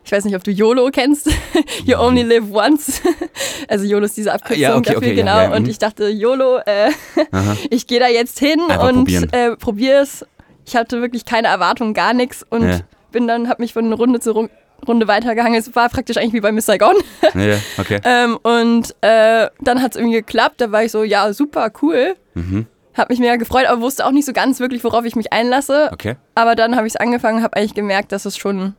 ich 0.07 0.13
weiß 0.13 0.25
nicht, 0.25 0.37
ob 0.37 0.45
du 0.45 0.51
YOLO 0.53 0.89
kennst. 0.93 1.29
you 1.85 1.99
only 1.99 2.23
live 2.23 2.45
once. 2.51 3.03
also 3.69 3.85
YOLO 3.85 4.07
ist 4.07 4.17
diese 4.17 4.33
Abkürzung 4.33 4.63
Ja, 4.63 4.77
okay, 4.77 4.85
dafür, 4.95 4.99
okay, 4.99 5.09
ja, 5.11 5.15
genau. 5.17 5.37
ja, 5.39 5.53
und 5.57 5.65
mhm. 5.65 5.69
ich 5.71 5.79
dachte, 5.79 6.09
YOLO, 6.09 6.59
äh, 6.59 6.91
ich 7.71 7.87
gehe 7.87 7.99
da 8.01 8.07
jetzt 8.09 8.39
hin 8.39 8.61
Einfach 8.69 8.89
und 8.89 9.33
äh, 9.35 9.57
probier's. 9.57 10.25
Ich 10.65 10.75
hatte 10.77 11.01
wirklich 11.03 11.25
keine 11.25 11.49
Erwartung, 11.49 11.93
gar 11.93 12.13
nichts 12.15 12.45
und 12.49 12.69
Ja. 12.69 12.81
bin 13.13 13.27
dann, 13.29 13.49
hab 13.49 13.59
mich 13.59 13.73
von 13.73 13.93
Runde 13.93 14.21
zu 14.21 14.31
Ru- 14.33 14.49
Runde 14.87 15.09
weitergehangen. 15.09 15.59
Es 15.59 15.75
war 15.75 15.89
praktisch 15.89 16.17
eigentlich 16.17 16.33
wie 16.35 16.41
bei 16.41 16.53
Miss 16.53 16.67
Saigon. 16.67 16.95
Ja, 17.35 17.41
ja, 17.41 17.59
okay. 17.79 18.01
Ähm, 18.05 18.37
und 18.43 18.95
äh, 19.01 19.49
dann 19.61 19.83
hat 19.83 19.93
es 19.93 19.97
irgendwie 19.97 20.17
geklappt. 20.19 20.61
Da 20.61 20.71
war 20.71 20.85
ich 20.85 20.93
so, 20.93 21.03
ja, 21.03 21.33
super, 21.33 21.71
cool. 21.83 22.15
Mhm. 22.35 22.67
Hab 22.95 23.11
mich 23.11 23.19
mega 23.19 23.37
gefreut, 23.37 23.67
aber 23.67 23.81
wusste 23.81 24.07
auch 24.07 24.11
nicht 24.13 24.25
so 24.27 24.33
ganz 24.33 24.59
wirklich, 24.61 24.83
worauf 24.85 25.05
ich 25.05 25.17
mich 25.17 25.33
einlasse. 25.33 25.91
Okay. 25.93 26.17
Aber 26.35 26.55
dann 26.55 26.77
habe 26.77 26.87
ich 26.87 26.95
es 26.95 26.97
angefangen, 27.01 27.43
habe 27.43 27.57
eigentlich 27.57 27.75
gemerkt, 27.75 28.13
dass 28.13 28.25
es 28.25 28.37
schon 28.37 28.75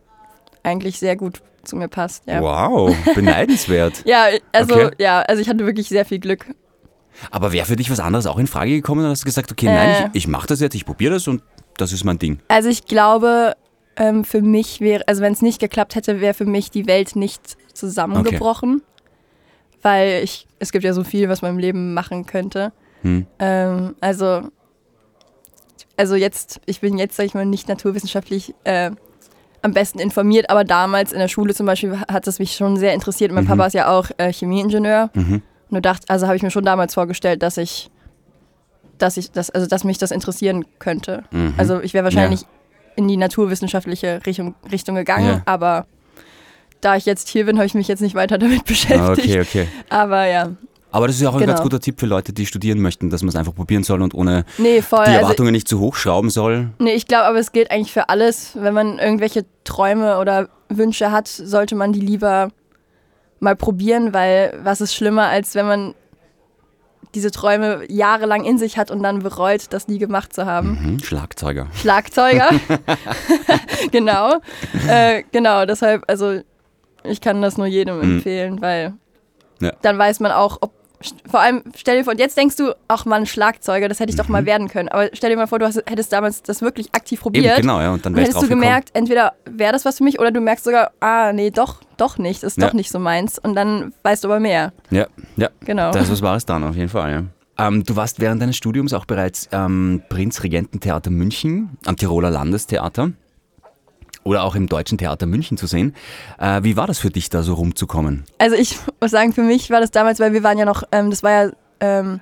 eigentlich 0.68 1.00
sehr 1.00 1.16
gut 1.16 1.42
zu 1.64 1.76
mir 1.76 1.88
passt. 1.88 2.24
Ja, 2.28 2.42
Wow, 2.42 2.96
beneidenswert. 3.16 4.04
ja 4.06 4.26
also 4.52 4.76
Okay. 4.76 4.90
ja, 5.00 5.22
also 5.22 5.42
ich 5.42 5.50
hatte 5.50 5.66
wirklich 5.66 5.90
sehr 5.90 6.06
viel 6.06 6.20
Glück. 6.20 6.46
Aber 7.32 7.52
wäre 7.52 7.66
für 7.66 7.76
dich 7.76 7.90
was 7.90 8.00
anderes 8.00 8.28
auch 8.28 8.38
in 8.38 8.48
Frage 8.48 8.72
gekommen? 8.72 9.02
Oder 9.02 9.10
hast 9.10 9.24
du 9.24 9.26
gesagt, 9.26 9.52
okay, 9.52 9.66
nein, 9.66 9.90
Äh. 9.90 10.10
ich, 10.14 10.24
ich 10.24 10.28
mache 10.28 10.48
das 10.48 10.60
jetzt, 10.60 10.76
ich 10.76 10.86
probiere 10.86 11.14
das 11.16 11.28
und 11.28 11.42
das 11.78 11.92
ist 11.92 12.04
mein 12.04 12.20
Ding. 12.20 12.40
Also 12.48 12.70
ich 12.70 12.86
glaube, 12.86 13.54
ähm, 13.96 14.24
für 14.24 14.42
mich 14.42 14.82
wäre, 14.82 15.08
also 15.08 15.22
wenn 15.22 15.34
es 15.34 15.42
nicht 15.42 15.60
geklappt 15.60 15.96
hätte, 15.96 16.22
wäre 16.22 16.34
für 16.34 16.46
mich 16.46 16.70
die 16.70 16.86
Welt 16.88 17.16
nicht 17.16 17.58
zusammengebrochen. 17.74 18.82
Weil 19.82 20.24
ich, 20.24 20.48
es 20.60 20.72
gibt 20.72 20.84
ja 20.84 20.94
so 20.94 21.04
viel, 21.04 21.30
was 21.30 21.42
man 21.42 21.52
im 21.52 21.60
Leben 21.60 21.94
machen 21.94 22.26
könnte. 22.26 22.72
Hm. 23.04 23.26
Ähm, 23.40 23.96
also, 24.02 24.42
also 25.98 26.16
jetzt, 26.16 26.62
ich 26.66 26.82
bin 26.82 26.98
jetzt, 26.98 27.16
sag 27.16 27.26
ich 27.26 27.34
mal, 27.36 27.46
nicht 27.46 27.68
naturwissenschaftlich 27.68 28.54
äh, 28.64 28.92
am 29.62 29.74
besten 29.74 30.00
informiert, 30.00 30.50
aber 30.50 30.64
damals 30.64 31.12
in 31.12 31.20
der 31.20 31.28
Schule 31.28 31.54
zum 31.54 31.66
Beispiel 31.66 32.00
hat 32.00 32.28
es 32.28 32.40
mich 32.40 32.54
schon 32.56 32.78
sehr 32.78 32.94
interessiert. 32.94 33.32
Mein 33.32 33.44
Mhm. 33.44 33.48
Papa 33.50 33.66
ist 33.68 33.74
ja 33.74 33.90
auch 33.90 34.10
äh, 34.18 34.32
Chemieingenieur. 34.32 35.10
Mhm. 35.14 35.42
Nur 35.70 35.82
dachte, 35.82 36.06
also 36.10 36.28
habe 36.28 36.36
ich 36.38 36.44
mir 36.44 36.52
schon 36.52 36.64
damals 36.64 36.94
vorgestellt, 36.94 37.42
dass 37.44 37.58
ich, 37.58 37.90
dass 38.98 39.18
ich, 39.18 39.32
das, 39.32 39.50
also 39.50 39.68
dass 39.68 39.84
mich 39.84 39.98
das 39.98 40.12
interessieren 40.12 40.66
könnte. 40.80 41.24
Mhm. 41.32 41.54
Also 41.58 41.82
ich 41.82 41.94
wäre 41.94 42.04
wahrscheinlich 42.06 42.46
in 42.96 43.08
die 43.08 43.18
naturwissenschaftliche 43.18 44.22
Richtung, 44.26 44.56
Richtung 44.72 44.96
gegangen, 44.96 45.28
Ja. 45.28 45.42
aber 45.46 45.86
da 46.82 46.96
ich 46.96 47.06
jetzt 47.06 47.28
hier 47.28 47.46
bin, 47.46 47.58
habe 47.58 47.66
ich 47.66 47.74
mich 47.74 47.88
jetzt 47.88 48.02
nicht 48.02 48.16
weiter 48.16 48.38
damit 48.38 48.60
Ah, 48.62 48.64
beschäftigt. 48.66 49.28
okay, 49.28 49.42
okay. 49.42 49.68
Aber 49.90 50.26
ja, 50.26 50.50
Aber 50.98 51.08
das 51.08 51.16
ist 51.18 51.22
ja 51.22 51.30
auch 51.30 51.34
ein 51.36 51.39
ganz 51.39 51.51
Genau. 51.54 51.63
guter 51.63 51.80
Tipp 51.80 52.00
für 52.00 52.06
Leute, 52.08 52.34
die 52.34 52.46
studieren 52.46 52.80
möchten, 52.82 53.10
dass 53.10 53.22
man 53.22 53.30
es 53.30 53.36
einfach 53.36 53.56
probieren 53.56 53.84
soll 53.84 54.01
und 54.01 54.13
ohne 54.13 54.44
nee, 54.58 54.80
die 54.82 54.96
Also, 54.96 55.12
Erwartungen 55.12 55.51
nicht 55.54 55.68
zu 55.68 55.80
hoch 55.80 55.96
schrauben 55.96 56.30
soll. 56.30 56.70
nee, 56.80 56.94
ich 56.94 57.08
glaube, 57.08 57.25
aber 57.25 57.38
es 57.39 57.51
gilt 57.51 57.72
eigentlich 57.72 57.92
für 57.94 58.10
alles. 58.10 58.51
Wenn 58.56 58.74
man 58.74 59.00
irgendwelche 59.00 59.46
Träume 59.63 60.20
oder 60.20 60.50
Wünsche 60.70 61.12
hat, 61.12 61.27
sollte 61.27 61.75
man 61.75 61.94
die 61.94 62.01
lieber 62.01 62.50
mal 63.39 63.56
probieren, 63.56 64.13
weil 64.13 64.60
was 64.63 64.82
ist 64.82 64.94
schlimmer, 64.96 65.27
als 65.27 65.56
wenn 65.56 65.68
man 65.68 65.94
diese 67.16 67.32
Träume 67.32 67.84
jahrelang 67.89 68.44
in 68.44 68.58
sich 68.58 68.77
hat 68.77 68.92
und 68.92 69.01
dann 69.01 69.20
bereut, 69.20 69.68
das 69.70 69.88
nie 69.88 69.98
gemacht 69.98 70.34
zu 70.34 70.46
haben. 70.46 70.77
Mhm, 70.94 71.00
Schlagzeuger. 71.04 71.68
Schlagzeuger. 71.74 72.50
genau. 73.92 74.36
Äh, 74.88 75.24
genau, 75.32 75.66
deshalb, 75.66 76.04
also 76.08 76.42
ich 77.04 77.22
kann 77.22 77.42
das 77.42 77.58
nur 77.58 77.68
jedem 77.68 77.98
Mhm. 77.98 78.04
empfehlen, 78.16 78.62
weil 78.62 78.94
Ja. 79.62 79.72
dann 79.82 79.98
weiß 79.98 80.20
man 80.20 80.32
auch, 80.32 80.58
ob. 80.62 80.74
Vor 81.30 81.39
allem, 81.39 81.62
stell 81.75 81.98
dir 81.98 82.04
vor, 82.04 82.13
und 82.13 82.20
jetzt 82.20 82.36
denkst 82.38 82.56
du, 82.56 82.74
ach 82.88 83.06
man, 83.06 83.25
Schlagzeuger, 83.27 83.88
das 83.88 84.00
hätte 84.00 84.10
ich 84.10 84.16
doch 84.16 84.27
mal 84.30 84.46
werden 84.48 84.68
können. 84.68 84.89
Aber 84.89 85.10
stell 85.13 85.30
dir 85.30 85.36
mal 85.38 85.46
vor, 85.48 85.60
du 85.60 85.66
hast, 85.68 85.77
hättest 85.88 86.12
damals 86.12 86.42
das 86.42 86.62
wirklich 86.62 86.88
aktiv 86.94 87.20
Mhm. 87.24 87.36
Eben, 87.36 87.44
probiert. 87.44 87.62
genau, 87.62 87.80
ja. 87.82 87.92
Und 87.94 88.06
dann 88.06 88.13
Und 88.13 88.20
hättest 88.20 88.38
du 88.38 88.42
gekommen. 88.42 88.62
gemerkt, 88.62 88.89
entweder 88.94 89.34
wäre 89.46 89.74
das 89.74 89.86
was 89.86 90.00
für 90.00 90.04
mich 90.04 90.20
oder 90.20 90.32
du 90.32 90.42
merkst 90.42 90.66
sogar, 90.66 90.92
ah, 91.00 91.34
nee, 91.34 91.51
doch, 91.51 91.81
doch 91.98 92.18
nicht, 92.18 92.42
ist 92.44 92.57
Ja. 92.57 92.68
doch 92.68 92.74
nicht 92.74 92.90
so 92.92 92.98
meins. 93.00 93.38
Und 93.38 93.55
dann 93.55 93.94
weißt 94.03 94.24
du 94.24 94.27
aber 94.29 94.40
mehr. 94.40 94.74
Ja, 94.90 95.05
ja. 95.36 95.50
Genau. 95.66 95.92
Da 95.92 96.00
ist 96.00 96.12
was 96.12 96.22
Wahres 96.22 96.46
dran, 96.46 96.64
auf 96.64 96.75
jeden 96.75 96.90
Fall, 96.90 97.12
ja. 97.12 97.24
Ähm, 97.68 97.83
du 97.83 97.96
warst 97.96 98.20
während 98.20 98.42
deines 98.42 98.55
Studiums 98.57 98.94
auch 98.94 99.05
bereits 99.05 99.51
am 99.51 100.01
Prinzregententheater 100.10 101.10
München, 101.10 101.77
am 101.86 101.96
Tiroler 101.96 102.29
Landestheater 102.29 103.12
oder 104.27 104.44
auch 104.44 104.55
im 104.55 104.68
Deutschen 104.68 104.98
Theater 104.98 105.25
München 105.25 105.57
zu 105.57 105.66
sehen. 105.68 105.96
Äh, 106.37 106.61
wie 106.63 106.77
war 106.77 106.85
das 106.87 107.00
für 107.00 107.09
dich, 107.09 107.29
da 107.29 107.42
so 107.44 107.53
rumzukommen? 107.55 108.24
Also 108.37 108.55
ich 108.55 108.77
muss 109.01 109.11
sagen, 109.11 109.33
für 109.33 109.42
mich 109.42 109.70
war 109.70 109.81
das 109.81 109.92
damals, 109.92 110.20
weil 110.20 110.33
wir 110.33 110.44
waren 110.44 110.57
ja 110.57 110.66
noch, 110.66 110.83
ähm, 110.92 111.09
das 111.09 111.24
war 111.24 111.31
ja 111.31 111.51
ähm, 111.79 112.20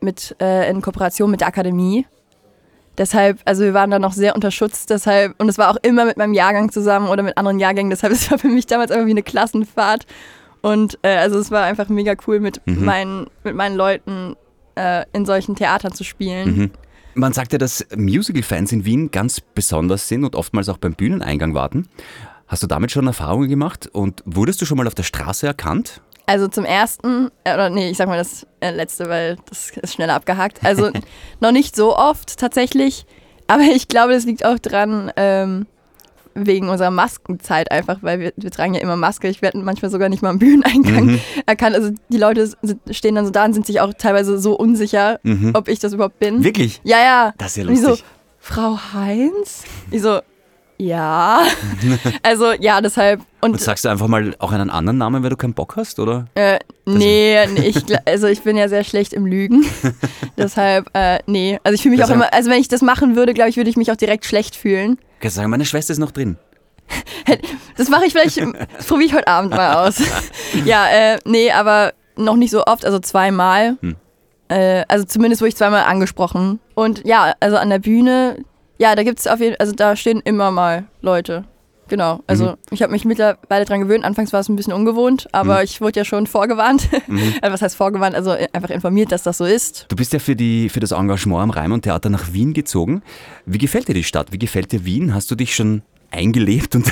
mit, 0.00 0.34
äh, 0.40 0.68
in 0.70 0.80
Kooperation 0.82 1.30
mit 1.30 1.40
der 1.40 1.48
Akademie. 1.48 2.06
Deshalb, 2.96 3.40
also 3.44 3.64
wir 3.64 3.74
waren 3.74 3.90
da 3.90 3.98
noch 3.98 4.12
sehr 4.12 4.34
unter 4.36 4.50
Schutz, 4.52 4.86
deshalb, 4.86 5.34
und 5.38 5.48
es 5.48 5.58
war 5.58 5.70
auch 5.70 5.76
immer 5.82 6.04
mit 6.04 6.16
meinem 6.16 6.32
Jahrgang 6.32 6.70
zusammen 6.70 7.08
oder 7.08 7.22
mit 7.24 7.36
anderen 7.36 7.58
Jahrgängen, 7.58 7.90
deshalb 7.94 8.12
es 8.12 8.30
war 8.30 8.38
für 8.38 8.48
mich 8.48 8.66
damals 8.66 8.90
einfach 8.90 9.06
wie 9.06 9.10
eine 9.10 9.22
Klassenfahrt. 9.22 10.06
Und 10.62 10.98
äh, 11.02 11.16
also 11.16 11.38
es 11.38 11.50
war 11.50 11.64
einfach 11.64 11.88
mega 11.88 12.14
cool, 12.26 12.40
mit, 12.40 12.60
Mhm. 12.66 12.84
meinen, 12.84 13.26
mit 13.42 13.54
meinen 13.54 13.76
Leuten 13.76 14.36
äh, 14.76 15.04
in 15.12 15.26
solchen 15.26 15.56
Theatern 15.56 15.92
zu 15.92 16.04
spielen. 16.04 16.56
Mhm. 16.56 16.70
Man 17.14 17.32
sagt 17.32 17.52
ja, 17.52 17.58
dass 17.58 17.86
Musical-Fans 17.96 18.72
in 18.72 18.84
Wien 18.84 19.10
ganz 19.10 19.40
besonders 19.40 20.08
sind 20.08 20.24
und 20.24 20.34
oftmals 20.34 20.68
auch 20.68 20.78
beim 20.78 20.94
Bühneneingang 20.94 21.54
warten. 21.54 21.88
Hast 22.48 22.62
du 22.62 22.66
damit 22.66 22.90
schon 22.90 23.06
Erfahrungen 23.06 23.48
gemacht 23.48 23.88
und 23.92 24.22
wurdest 24.26 24.60
du 24.60 24.66
schon 24.66 24.76
mal 24.78 24.86
auf 24.86 24.94
der 24.94 25.04
Straße 25.04 25.46
erkannt? 25.46 26.02
Also 26.26 26.48
zum 26.48 26.64
ersten, 26.64 27.30
äh, 27.44 27.54
oder 27.54 27.70
nee, 27.70 27.90
ich 27.90 27.96
sag 27.96 28.08
mal 28.08 28.16
das 28.16 28.46
äh, 28.60 28.70
letzte, 28.70 29.08
weil 29.08 29.36
das 29.48 29.70
ist 29.70 29.94
schneller 29.94 30.14
abgehakt. 30.14 30.64
Also 30.64 30.90
noch 31.40 31.52
nicht 31.52 31.76
so 31.76 31.96
oft 31.96 32.38
tatsächlich, 32.38 33.06
aber 33.46 33.62
ich 33.62 33.88
glaube, 33.88 34.12
das 34.12 34.24
liegt 34.24 34.44
auch 34.44 34.58
dran, 34.58 35.12
ähm, 35.16 35.66
wegen 36.34 36.68
unserer 36.68 36.90
Maskenzeit 36.90 37.70
einfach, 37.70 37.98
weil 38.02 38.18
wir, 38.20 38.32
wir 38.36 38.50
tragen 38.50 38.74
ja 38.74 38.80
immer 38.80 38.96
Maske. 38.96 39.28
Ich 39.28 39.42
werde 39.42 39.58
manchmal 39.58 39.90
sogar 39.90 40.08
nicht 40.08 40.22
mal 40.22 40.30
am 40.30 40.38
Bühneneingang 40.38 41.06
Mhm. 41.06 41.20
erkannt. 41.46 41.76
Also 41.76 41.90
die 42.08 42.16
Leute 42.18 42.50
stehen 42.90 43.14
dann 43.14 43.24
so 43.24 43.30
da 43.30 43.44
und 43.44 43.52
sind 43.54 43.66
sich 43.66 43.80
auch 43.80 43.92
teilweise 43.94 44.38
so 44.38 44.54
unsicher, 44.58 45.20
Mhm. 45.22 45.52
ob 45.54 45.68
ich 45.68 45.78
das 45.78 45.92
überhaupt 45.92 46.18
bin. 46.18 46.42
Wirklich? 46.44 46.80
Ja, 46.84 46.98
ja. 46.98 47.34
Das 47.38 47.52
ist 47.52 47.56
ja 47.58 47.62
Und 47.64 47.70
die 47.70 47.76
so, 47.80 47.88
lustig. 47.90 48.06
Frau 48.38 48.78
Heinz? 48.92 49.62
Ich 49.90 50.02
so, 50.02 50.20
ja. 50.78 51.40
also 52.22 52.52
ja, 52.52 52.80
deshalb. 52.80 53.20
Und 53.40 53.52
Und 53.52 53.60
sagst 53.60 53.84
du 53.84 53.88
einfach 53.88 54.08
mal 54.08 54.34
auch 54.38 54.52
einen 54.52 54.70
anderen 54.70 54.98
Namen, 54.98 55.22
weil 55.22 55.30
du 55.30 55.36
keinen 55.36 55.54
Bock 55.54 55.76
hast, 55.76 55.98
oder? 55.98 56.26
Äh, 56.34 56.58
nee, 56.86 57.46
nee, 57.46 57.66
ich, 57.68 57.84
also 58.06 58.26
ich 58.26 58.42
bin 58.42 58.56
ja 58.56 58.68
sehr 58.68 58.84
schlecht 58.84 59.12
im 59.12 59.26
Lügen. 59.26 59.64
Deshalb, 60.38 60.88
äh, 60.94 61.18
nee. 61.26 61.58
Also 61.62 61.74
ich 61.74 61.82
fühle 61.82 61.92
mich 61.92 62.00
Das 62.00 62.10
auch 62.10 62.14
immer, 62.14 62.32
also 62.32 62.50
wenn 62.50 62.60
ich 62.60 62.68
das 62.68 62.82
machen 62.82 63.16
würde, 63.16 63.34
glaube 63.34 63.50
ich, 63.50 63.56
würde 63.56 63.70
ich 63.70 63.76
mich 63.76 63.92
auch 63.92 63.96
direkt 63.96 64.24
schlecht 64.24 64.56
fühlen. 64.56 64.98
Kannst 65.20 65.36
du 65.36 65.40
sagen, 65.40 65.50
meine 65.50 65.64
Schwester 65.64 65.92
ist 65.92 65.98
noch 65.98 66.12
drin. 66.12 66.36
Das 67.76 67.88
mache 67.88 68.06
ich 68.06 68.12
vielleicht, 68.12 68.38
das 68.38 68.86
probiere 68.86 69.06
ich 69.08 69.14
heute 69.14 69.26
Abend 69.26 69.50
mal 69.50 69.86
aus. 69.86 70.00
ja, 70.64 70.86
äh, 70.88 71.18
nee, 71.24 71.50
aber 71.50 71.92
noch 72.16 72.36
nicht 72.36 72.52
so 72.52 72.64
oft, 72.64 72.84
also 72.84 73.00
zweimal. 73.00 73.76
Hm. 73.80 73.96
Äh, 74.48 74.84
also 74.88 75.04
zumindest 75.04 75.42
wurde 75.42 75.48
ich 75.48 75.56
zweimal 75.56 75.82
angesprochen. 75.84 76.60
Und 76.74 77.04
ja, 77.04 77.34
also 77.40 77.56
an 77.56 77.70
der 77.70 77.80
Bühne, 77.80 78.36
ja, 78.78 78.94
da 78.94 79.02
gibt 79.02 79.18
es 79.20 79.26
auf 79.26 79.40
jeden 79.40 79.56
also 79.60 79.72
da 79.72 79.96
stehen 79.96 80.20
immer 80.24 80.50
mal 80.50 80.84
Leute. 81.02 81.44
Genau, 81.86 82.20
also 82.26 82.52
Mhm. 82.52 82.56
ich 82.70 82.82
habe 82.82 82.92
mich 82.92 83.04
mittlerweile 83.04 83.66
dran 83.66 83.80
gewöhnt. 83.80 84.04
Anfangs 84.06 84.32
war 84.32 84.40
es 84.40 84.48
ein 84.48 84.56
bisschen 84.56 84.72
ungewohnt, 84.72 85.28
aber 85.32 85.56
Mhm. 85.58 85.64
ich 85.64 85.80
wurde 85.82 86.00
ja 86.00 86.04
schon 86.06 86.26
vorgewarnt. 86.26 86.88
Mhm. 87.08 87.34
Also 87.42 87.52
was 87.52 87.60
heißt 87.60 87.76
vorgewarnt? 87.76 88.14
Also 88.16 88.30
einfach 88.30 88.70
informiert, 88.70 89.12
dass 89.12 89.22
das 89.22 89.36
so 89.36 89.44
ist. 89.44 89.84
Du 89.90 89.96
bist 89.96 90.12
ja 90.14 90.18
für, 90.18 90.34
die, 90.34 90.70
für 90.70 90.80
das 90.80 90.92
Engagement 90.92 91.42
am 91.42 91.50
Raimund 91.50 91.82
Theater 91.84 92.08
nach 92.08 92.32
Wien 92.32 92.54
gezogen. 92.54 93.02
Wie 93.44 93.58
gefällt 93.58 93.86
dir 93.88 93.94
die 93.94 94.02
Stadt? 94.02 94.32
Wie 94.32 94.38
gefällt 94.38 94.72
dir 94.72 94.86
Wien? 94.86 95.14
Hast 95.14 95.30
du 95.30 95.34
dich 95.34 95.54
schon 95.54 95.82
eingelebt? 96.14 96.74
Und 96.76 96.90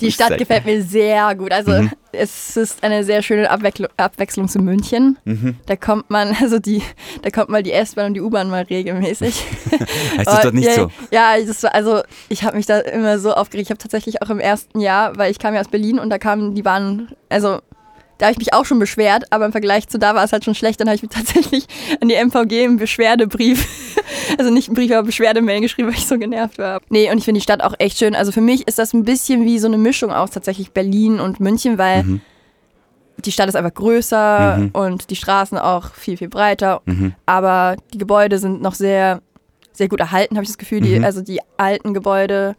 Die 0.00 0.12
Stadt 0.12 0.36
gefällt 0.38 0.64
mir 0.66 0.82
sehr 0.82 1.34
gut. 1.34 1.52
Also 1.52 1.70
Mhm. 1.72 1.90
es 2.12 2.56
ist 2.56 2.82
eine 2.82 3.04
sehr 3.04 3.22
schöne 3.22 3.50
Abwechslung, 3.50 3.88
Abwechslung 3.96 4.48
zu 4.48 4.58
München. 4.58 5.16
Mhm. 5.24 5.56
Da 5.66 5.76
kommt 5.76 6.10
man, 6.10 6.34
also 6.40 6.58
die, 6.58 6.82
da 7.22 7.30
kommt 7.30 7.48
mal 7.48 7.62
die 7.62 7.72
S-Bahn 7.72 8.06
und 8.06 8.14
die 8.14 8.20
U-Bahn 8.20 8.50
mal 8.50 8.62
regelmäßig. 8.62 9.44
Heißt 10.18 10.26
das 10.26 10.40
dort 10.42 10.54
nicht 10.54 10.66
ja, 10.66 10.74
so? 10.74 10.90
Ja, 11.10 11.34
das 11.40 11.62
war, 11.62 11.74
also 11.74 12.02
ich 12.28 12.42
habe 12.44 12.56
mich 12.56 12.66
da 12.66 12.78
immer 12.80 13.18
so 13.18 13.32
aufgeregt. 13.32 13.66
Ich 13.66 13.70
habe 13.70 13.78
tatsächlich 13.78 14.22
auch 14.22 14.30
im 14.30 14.40
ersten 14.40 14.80
Jahr, 14.80 15.16
weil 15.16 15.30
ich 15.30 15.38
kam 15.38 15.54
ja 15.54 15.60
aus 15.60 15.68
Berlin 15.68 15.98
und 15.98 16.10
da 16.10 16.18
kamen 16.18 16.54
die 16.54 16.62
Bahnen, 16.62 17.08
also 17.28 17.60
da 18.20 18.26
habe 18.26 18.32
ich 18.32 18.38
mich 18.38 18.52
auch 18.52 18.64
schon 18.66 18.78
beschwert, 18.78 19.24
aber 19.30 19.46
im 19.46 19.52
Vergleich 19.52 19.88
zu 19.88 19.98
da 19.98 20.14
war 20.14 20.22
es 20.22 20.32
halt 20.32 20.44
schon 20.44 20.54
schlecht. 20.54 20.78
Dann 20.80 20.88
habe 20.88 20.94
ich 20.96 21.02
mir 21.02 21.08
tatsächlich 21.10 21.66
an 22.00 22.08
die 22.08 22.14
MVG 22.16 22.64
einen 22.64 22.76
Beschwerdebrief, 22.76 23.66
also 24.38 24.50
nicht 24.52 24.68
einen 24.68 24.76
Brief, 24.76 24.92
aber 24.92 25.04
Beschwerdemail 25.04 25.60
geschrieben, 25.60 25.88
weil 25.88 25.94
ich 25.96 26.06
so 26.06 26.18
genervt 26.18 26.58
war. 26.58 26.80
Nee, 26.90 27.10
und 27.10 27.18
ich 27.18 27.24
finde 27.24 27.38
die 27.38 27.42
Stadt 27.42 27.62
auch 27.62 27.74
echt 27.78 27.98
schön. 27.98 28.14
Also 28.14 28.30
für 28.30 28.40
mich 28.42 28.68
ist 28.68 28.78
das 28.78 28.92
ein 28.92 29.04
bisschen 29.04 29.44
wie 29.44 29.58
so 29.58 29.66
eine 29.66 29.78
Mischung 29.78 30.12
aus 30.12 30.30
tatsächlich 30.30 30.70
Berlin 30.72 31.18
und 31.18 31.40
München, 31.40 31.78
weil 31.78 32.02
Mhm. 32.04 32.20
die 33.24 33.32
Stadt 33.32 33.48
ist 33.48 33.56
einfach 33.56 33.74
größer 33.74 34.56
Mhm. 34.58 34.68
und 34.72 35.10
die 35.10 35.16
Straßen 35.16 35.58
auch 35.58 35.94
viel, 35.94 36.16
viel 36.16 36.28
breiter. 36.28 36.82
Mhm. 36.84 37.14
Aber 37.26 37.76
die 37.92 37.98
Gebäude 37.98 38.38
sind 38.38 38.60
noch 38.62 38.74
sehr, 38.74 39.20
sehr 39.72 39.88
gut 39.88 40.00
erhalten, 40.00 40.36
habe 40.36 40.44
ich 40.44 40.50
das 40.50 40.58
Gefühl. 40.58 40.80
Die, 40.82 40.98
Mhm. 40.98 41.04
also 41.04 41.22
die 41.22 41.40
alten 41.56 41.94
Gebäude 41.94 42.54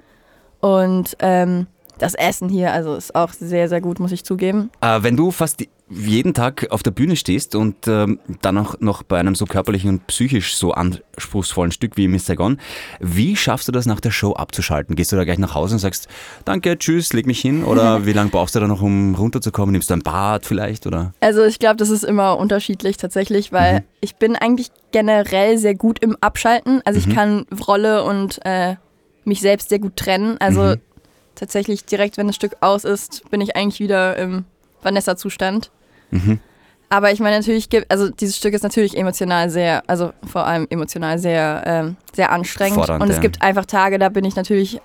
und 0.60 1.16
ähm, 1.20 1.68
das 2.02 2.16
Essen 2.16 2.50
hier, 2.50 2.74
also 2.74 2.96
ist 2.96 3.16
auch 3.16 3.34
sehr, 3.34 3.70
sehr 3.70 3.82
gut, 3.82 4.00
muss 4.00 4.12
ich 4.12 4.24
zugeben. 4.24 4.72
Äh, 4.82 5.04
wenn 5.04 5.16
du 5.16 5.32
fast 5.32 5.64
jeden 5.90 6.34
Tag 6.34 6.68
auf 6.72 6.84
der 6.84 6.92
Bühne 6.92 7.16
stehst 7.16 7.54
und 7.54 7.88
ähm, 7.88 8.20
dann 8.42 8.58
auch 8.58 8.76
noch 8.80 9.04
bei 9.04 9.20
einem 9.20 9.36
so 9.36 9.46
körperlichen 9.46 9.90
und 9.90 10.08
psychisch 10.08 10.56
so 10.56 10.72
anspruchsvollen 10.72 11.72
Stück 11.72 11.98
wie 11.98 12.08
Miss 12.08 12.26
Saigon, 12.26 12.60
wie 13.02 13.36
schaffst 13.36 13.68
du 13.68 13.72
das 13.74 13.86
nach 13.86 14.00
der 14.00 14.12
Show 14.12 14.32
abzuschalten? 14.34 14.96
Gehst 14.96 15.12
du 15.12 15.18
da 15.18 15.26
gleich 15.26 15.38
nach 15.38 15.54
Hause 15.54 15.76
und 15.76 15.80
sagst, 15.80 16.08
danke, 16.46 16.78
tschüss, 16.78 17.12
leg 17.14 17.28
mich 17.28 17.42
hin? 17.42 17.64
Oder 17.66 18.06
wie 18.06 18.14
lange 18.14 18.30
brauchst 18.30 18.56
du 18.56 18.60
da 18.60 18.68
noch, 18.68 18.82
um 18.82 19.16
runterzukommen? 19.16 19.74
Nimmst 19.74 19.90
du 19.90 19.96
ein 19.96 20.02
Bad 20.02 20.46
vielleicht? 20.46 20.88
Oder? 20.88 21.14
Also 21.20 21.44
ich 21.44 21.60
glaube, 21.60 21.76
das 21.76 21.90
ist 21.90 22.06
immer 22.06 22.38
unterschiedlich 22.38 22.98
tatsächlich, 22.98 23.52
weil 23.52 23.82
mhm. 23.82 23.84
ich 24.00 24.16
bin 24.16 24.36
eigentlich 24.38 24.70
generell 24.92 25.58
sehr 25.58 25.76
gut 25.76 26.00
im 26.00 26.16
Abschalten. 26.22 26.82
Also 26.86 27.02
mhm. 27.02 27.08
ich 27.08 27.16
kann 27.16 27.46
Rolle 27.68 28.04
und 28.06 28.40
äh, 28.46 28.76
mich 29.26 29.42
selbst 29.42 29.70
sehr 29.70 29.80
gut 29.80 29.98
trennen. 29.98 30.38
Also 30.40 30.62
mhm. 30.62 30.76
Tatsächlich 31.36 31.86
direkt, 31.86 32.18
wenn 32.18 32.28
das 32.28 32.36
Stück 32.36 32.58
aus 32.62 32.84
ist, 32.84 33.30
bin 33.30 33.42
ich 33.42 33.56
eigentlich 33.56 33.80
wieder 33.80 34.18
im 34.18 34.46
Vanessa-Zustand. 34.82 35.72
Mhm. 36.12 36.40
Aber 36.90 37.12
ich 37.12 37.22
meine, 37.22 37.38
natürlich 37.38 37.70
gibt, 37.70 37.90
also 37.90 38.10
dieses 38.10 38.36
Stück 38.36 38.54
ist 38.54 38.64
natürlich 38.64 38.98
emotional 38.98 39.50
sehr, 39.50 39.82
also 39.88 40.12
vor 40.26 40.46
allem 40.46 40.68
emotional 40.70 41.20
sehr, 41.20 41.64
ähm, 41.66 41.96
sehr 42.14 42.32
anstrengend. 42.32 42.76
Fordernd, 42.76 43.02
und 43.02 43.10
es 43.10 43.16
ja. 43.16 43.22
gibt 43.22 43.42
einfach 43.42 43.66
Tage, 43.66 43.98
da 43.98 44.10
bin 44.10 44.26
ich 44.26 44.36
natürlich, 44.36 44.82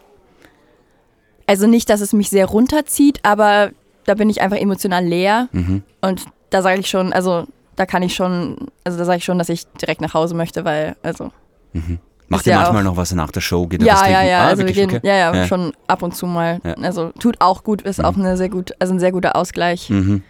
also 1.49 1.67
nicht, 1.67 1.91
dass 1.91 2.01
es 2.01 2.13
mich 2.13 2.31
sehr 2.31 2.47
runterzieht, 2.47 3.19
aber 3.25 3.71
da 4.05 4.15
bin 4.15 4.31
ich 4.31 4.41
einfach 4.41 4.57
emotional 4.57 5.05
leer. 5.05 5.49
Mhm. 5.51 5.83
Und 6.01 6.25
da 6.51 6.63
sage 6.63 6.79
ich 6.79 6.89
schon, 6.89 7.13
also 7.13 7.49
da 7.75 7.87
kann 7.87 8.05
ich 8.05 8.15
schon, 8.15 8.69
also 8.85 8.99
da 8.99 9.05
sage 9.05 9.19
ich 9.19 9.25
schon, 9.25 9.39
dass 9.39 9.49
ich 9.49 9.67
direkt 9.73 10.01
nach 10.01 10.15
Hause 10.15 10.35
möchte, 10.35 10.65
weil, 10.65 10.95
also. 11.03 11.33
Mhm. 11.73 11.99
Macht 12.29 12.47
ihr 12.47 12.53
ja 12.53 12.61
manchmal 12.61 12.83
noch 12.83 12.97
was 12.97 13.13
nach 13.13 13.31
der 13.31 13.41
Show? 13.41 13.67
Geht 13.67 13.83
ja, 13.83 14.09
ja, 14.09 14.23
ja, 14.25 14.41
ah, 14.41 14.49
also 14.49 14.67
wir 14.67 14.73
gehen, 14.73 14.91
okay? 14.91 15.01
ja, 15.03 15.15
ja, 15.15 15.35
ja, 15.35 15.47
schon 15.47 15.73
ab 15.87 16.03
und 16.03 16.17
zu 16.17 16.27
mal. 16.27 16.61
Also 16.83 17.13
tut 17.21 17.37
auch 17.41 17.63
gut, 17.63 17.83
ist 17.83 17.99
mhm. 17.99 18.05
auch 18.05 18.17
eine 18.17 18.37
sehr 18.37 18.49
gut, 18.49 18.73
also 18.81 18.95
ein 18.95 18.99
sehr 18.99 19.13
guter 19.13 19.37
Ausgleich. 19.37 19.91
Mhm. 19.91 20.23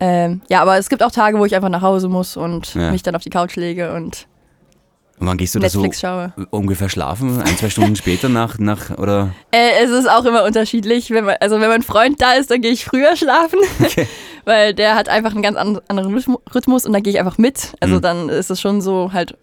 Ähm, 0.00 0.42
ja, 0.48 0.60
aber 0.60 0.76
es 0.76 0.88
gibt 0.88 1.02
auch 1.02 1.10
Tage, 1.10 1.38
wo 1.38 1.44
ich 1.44 1.54
einfach 1.54 1.70
nach 1.70 1.82
Hause 1.82 2.08
muss 2.08 2.36
und 2.36 2.74
mich 2.74 3.02
dann 3.02 3.16
auf 3.16 3.22
die 3.22 3.30
Couch 3.30 3.56
lege 3.56 3.94
und 3.94 4.26
und 5.20 5.28
wann 5.28 5.36
gehst 5.36 5.54
du 5.54 5.60
Netflix 5.60 6.00
da 6.00 6.26
so 6.26 6.32
schaue. 6.36 6.48
ungefähr 6.50 6.88
schlafen? 6.88 7.40
Ein, 7.40 7.56
zwei 7.56 7.70
Stunden 7.70 7.94
später 7.94 8.28
nach, 8.28 8.58
nach 8.58 8.98
oder? 8.98 9.30
Äh, 9.52 9.84
es 9.84 9.90
ist 9.90 10.10
auch 10.10 10.24
immer 10.24 10.42
unterschiedlich. 10.42 11.10
Wenn 11.10 11.24
man, 11.24 11.36
also 11.40 11.60
wenn 11.60 11.68
mein 11.68 11.82
Freund 11.82 12.20
da 12.20 12.32
ist, 12.32 12.50
dann 12.50 12.60
gehe 12.60 12.72
ich 12.72 12.84
früher 12.84 13.16
schlafen. 13.16 13.60
Okay. 13.80 14.08
Weil 14.44 14.74
der 14.74 14.96
hat 14.96 15.08
einfach 15.08 15.30
einen 15.32 15.42
ganz 15.42 15.56
anderen 15.56 16.20
Rhythmus 16.54 16.84
und 16.84 16.92
da 16.92 17.00
gehe 17.00 17.12
ich 17.12 17.20
einfach 17.20 17.38
mit. 17.38 17.74
Also 17.80 17.96
mhm. 17.96 18.00
dann 18.02 18.28
ist 18.28 18.50
es 18.50 18.60
schon 18.60 18.80
so 18.80 19.12
halt 19.12 19.38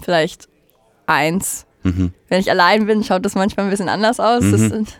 vielleicht 0.00 0.48
eins. 1.06 1.66
Mhm. 1.82 2.12
Wenn 2.28 2.40
ich 2.40 2.50
allein 2.50 2.86
bin, 2.86 3.04
schaut 3.04 3.24
das 3.24 3.34
manchmal 3.34 3.66
ein 3.66 3.70
bisschen 3.70 3.88
anders 3.88 4.18
aus. 4.18 4.42
Mhm. 4.42 4.70
Das, 4.70 4.94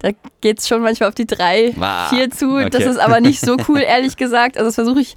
da 0.00 0.10
geht 0.40 0.58
es 0.58 0.68
schon 0.68 0.82
manchmal 0.82 1.08
auf 1.08 1.14
die 1.14 1.26
drei, 1.26 1.72
wow. 1.76 2.08
vier 2.08 2.30
zu. 2.30 2.56
Okay. 2.56 2.70
Das 2.70 2.84
ist 2.84 2.98
aber 2.98 3.20
nicht 3.20 3.40
so 3.40 3.56
cool, 3.68 3.80
ehrlich 3.86 4.16
gesagt. 4.16 4.56
Also 4.56 4.68
das 4.68 4.74
versuche 4.74 5.00
ich 5.00 5.16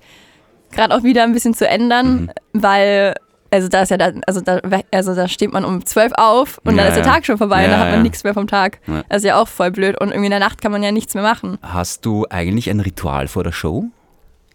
gerade 0.72 0.94
auch 0.96 1.04
wieder 1.04 1.24
ein 1.24 1.34
bisschen 1.34 1.54
zu 1.54 1.68
ändern, 1.68 2.24
mhm. 2.24 2.32
weil 2.54 3.16
also 3.50 3.70
da 3.70 3.82
ist 3.82 3.92
ja 3.92 3.98
da, 3.98 4.12
also 4.26 4.42
da, 4.42 4.60
also 4.92 5.16
da 5.16 5.28
steht 5.28 5.54
man 5.54 5.64
um 5.64 5.86
zwölf 5.86 6.12
auf 6.18 6.60
und 6.64 6.76
ja, 6.76 6.84
dann 6.84 6.92
ist 6.92 6.98
der 6.98 7.04
Tag 7.04 7.26
schon 7.26 7.38
vorbei 7.38 7.62
ja, 7.62 7.66
und 7.66 7.72
dann 7.72 7.80
hat 7.80 7.88
man 7.88 8.00
ja. 8.00 8.04
nichts 8.04 8.24
mehr 8.24 8.34
vom 8.34 8.48
Tag. 8.48 8.80
Das 9.10 9.20
ist 9.20 9.24
ja 9.24 9.42
auch 9.42 9.48
voll 9.48 9.72
blöd 9.72 10.00
und 10.00 10.10
irgendwie 10.10 10.26
in 10.26 10.32
der 10.32 10.40
Nacht 10.40 10.62
kann 10.62 10.72
man 10.72 10.84
ja 10.84 10.92
nichts 10.92 11.14
mehr 11.14 11.24
machen. 11.24 11.58
Hast 11.62 12.06
du 12.06 12.26
eigentlich 12.30 12.70
ein 12.70 12.80
Ritual 12.80 13.28
vor 13.28 13.44
der 13.44 13.54
Show? 13.54 13.86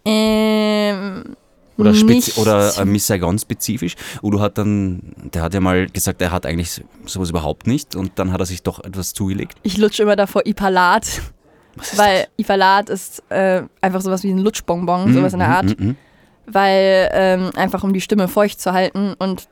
Ähm, 0.05 1.35
oder, 1.77 1.93
spezi 1.93 2.39
oder 2.39 2.77
äh, 2.77 2.85
Miss 2.85 3.07
Saigon 3.07 3.39
spezifisch? 3.39 3.95
Udo 4.21 4.39
hat 4.39 4.57
dann, 4.57 5.01
der 5.33 5.41
hat 5.41 5.53
ja 5.53 5.59
mal 5.59 5.87
gesagt, 5.87 6.21
er 6.21 6.31
hat 6.31 6.45
eigentlich 6.45 6.83
sowas 7.05 7.29
überhaupt 7.29 7.67
nicht 7.67 7.95
und 7.95 8.11
dann 8.15 8.31
hat 8.31 8.39
er 8.39 8.45
sich 8.45 8.63
doch 8.63 8.83
etwas 8.83 9.13
zugelegt. 9.13 9.57
Ich 9.63 9.77
lutsche 9.77 10.03
immer 10.03 10.15
davor 10.15 10.45
Ipalat. 10.45 11.21
weil 11.95 12.23
das? 12.23 12.29
Ipalat 12.37 12.89
ist 12.89 13.23
äh, 13.29 13.63
einfach 13.81 14.01
sowas 14.01 14.23
wie 14.23 14.31
ein 14.31 14.39
Lutschbonbon, 14.39 15.11
mm, 15.11 15.13
sowas 15.13 15.33
in 15.33 15.39
der 15.39 15.47
mhm, 15.47 15.53
Art. 15.53 15.79
Mm, 15.79 15.83
mm, 15.83 15.95
weil 16.45 17.09
ähm, 17.13 17.51
einfach 17.55 17.83
um 17.83 17.93
die 17.93 18.01
Stimme 18.01 18.27
feucht 18.27 18.59
zu 18.59 18.73
halten 18.73 19.13
und 19.17 19.47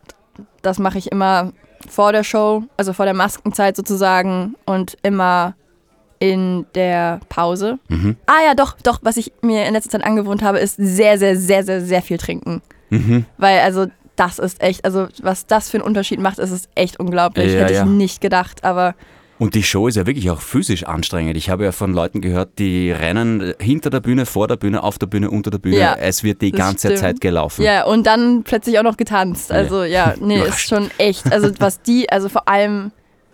das 0.62 0.78
mache 0.78 0.98
ich 0.98 1.12
immer 1.12 1.54
vor 1.90 2.12
der 2.12 2.24
Show, 2.24 2.64
also 2.78 2.94
vor 2.94 3.06
der 3.06 3.14
Maskenzeit 3.14 3.76
sozusagen 3.76 4.56
und 4.66 4.98
immer 5.02 5.56
in 6.22 6.68
der 6.76 7.20
Pause. 7.30 7.80
Mhm. 7.90 8.16
Ah 8.28 8.46
ja, 8.46 8.54
doch, 8.54 8.78
doch, 8.84 9.00
was 9.02 9.18
ich 9.18 9.34
mir 9.42 9.66
in 9.66 9.74
letzter 9.74 9.90
Zeit 9.90 10.04
angewohnt 10.04 10.44
habe, 10.44 10.60
ist 10.60 10.76
sehr, 10.78 11.18
sehr, 11.18 11.36
sehr, 11.36 11.64
sehr, 11.64 11.82
sehr 11.82 12.02
viel 12.04 12.20
trinken. 12.20 12.62
Mhm. 12.92 13.26
Weil 13.40 13.60
also 13.62 13.88
das 14.16 14.38
ist 14.38 14.62
echt, 14.62 14.86
also 14.86 15.08
was 15.24 15.48
das 15.48 15.72
für 15.72 15.78
einen 15.78 15.84
Unterschied 15.84 16.20
macht, 16.20 16.38
ist 16.38 16.52
es 16.52 16.70
echt 16.76 17.00
unglaublich. 17.00 17.52
Ja, 17.52 17.62
Hätte 17.62 17.74
ja. 17.74 17.84
ich 17.84 17.90
nicht 17.90 18.22
gedacht, 18.22 18.64
aber 18.64 18.94
und 19.40 19.56
die 19.56 19.64
Show 19.64 19.88
ist 19.88 19.96
ja 19.96 20.06
wirklich 20.06 20.30
auch 20.30 20.40
physisch 20.40 20.84
anstrengend. 20.84 21.36
Ich 21.36 21.50
habe 21.50 21.64
ja 21.64 21.72
von 21.72 21.92
Leuten 21.94 22.22
gehört, 22.22 22.60
die 22.60 22.92
rennen 22.92 23.56
hinter 23.60 23.90
der 23.90 24.00
Bühne, 24.00 24.28
vor 24.28 24.48
der 24.48 24.58
Bühne, 24.58 24.84
auf 24.84 25.00
der 25.00 25.08
Bühne, 25.08 25.32
unter 25.32 25.50
der 25.50 25.58
Bühne. 25.58 25.80
Ja, 25.80 25.96
es 25.96 26.24
wird 26.24 26.44
die 26.44 26.52
ganze 26.52 26.90
stimmt. 26.90 27.00
Zeit 27.00 27.22
gelaufen. 27.22 27.64
Ja, 27.64 27.86
und 27.86 28.06
dann 28.06 28.44
plötzlich 28.44 28.78
auch 28.78 28.84
noch 28.84 28.98
getanzt. 28.98 29.52
Also 29.52 29.84
ja, 29.84 30.10
ja 30.10 30.16
nee, 30.22 30.40
ist 30.48 30.60
schon 30.60 30.92
echt. 31.00 31.32
Also 31.32 31.50
was 31.58 31.82
die, 31.82 32.08
also 32.12 32.30
vor 32.30 32.48
allem, 32.48 32.92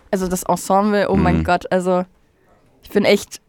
also 0.10 0.30
das 0.30 0.44
Ensemble, 0.44 1.10
oh 1.10 1.18
mein 1.18 1.40
mhm. 1.40 1.44
Gott, 1.44 1.70
also 1.74 2.06
ich 2.84 2.90
bin 2.90 3.06
echt 3.06 3.42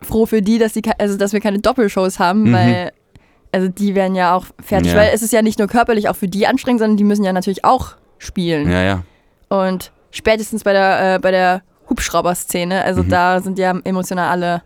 froh 0.00 0.26
für 0.26 0.42
die, 0.42 0.58
dass, 0.58 0.72
die, 0.72 0.82
also, 0.98 1.16
dass 1.16 1.32
wir 1.32 1.40
keine 1.40 1.58
Doppelshows 1.58 2.18
haben, 2.18 2.44
mhm. 2.44 2.52
weil 2.52 2.92
also 3.52 3.68
die 3.68 3.94
werden 3.94 4.14
ja 4.14 4.34
auch 4.34 4.46
fertig, 4.62 4.92
ja. 4.92 4.98
weil 4.98 5.10
es 5.14 5.22
ist 5.22 5.32
ja 5.32 5.40
nicht 5.40 5.58
nur 5.58 5.68
körperlich 5.68 6.08
auch 6.08 6.16
für 6.16 6.28
die 6.28 6.46
anstrengend, 6.46 6.80
sondern 6.80 6.96
die 6.98 7.04
müssen 7.04 7.24
ja 7.24 7.32
natürlich 7.32 7.64
auch 7.64 7.96
spielen. 8.18 8.70
Ja, 8.70 8.82
ja. 8.82 9.02
Und 9.48 9.92
spätestens 10.10 10.62
bei 10.62 10.72
der, 10.72 11.14
äh, 11.14 11.18
bei 11.18 11.30
der 11.30 11.62
Hubschrauber-Szene. 11.88 12.82
Also 12.82 13.02
mhm. 13.02 13.08
da 13.08 13.40
sind 13.40 13.58
ja 13.58 13.78
emotional 13.84 14.28
alle 14.28 14.62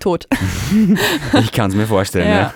tot. 0.00 0.26
ich 1.40 1.52
kann 1.52 1.70
es 1.70 1.76
mir 1.76 1.86
vorstellen, 1.86 2.28
ja. 2.28 2.52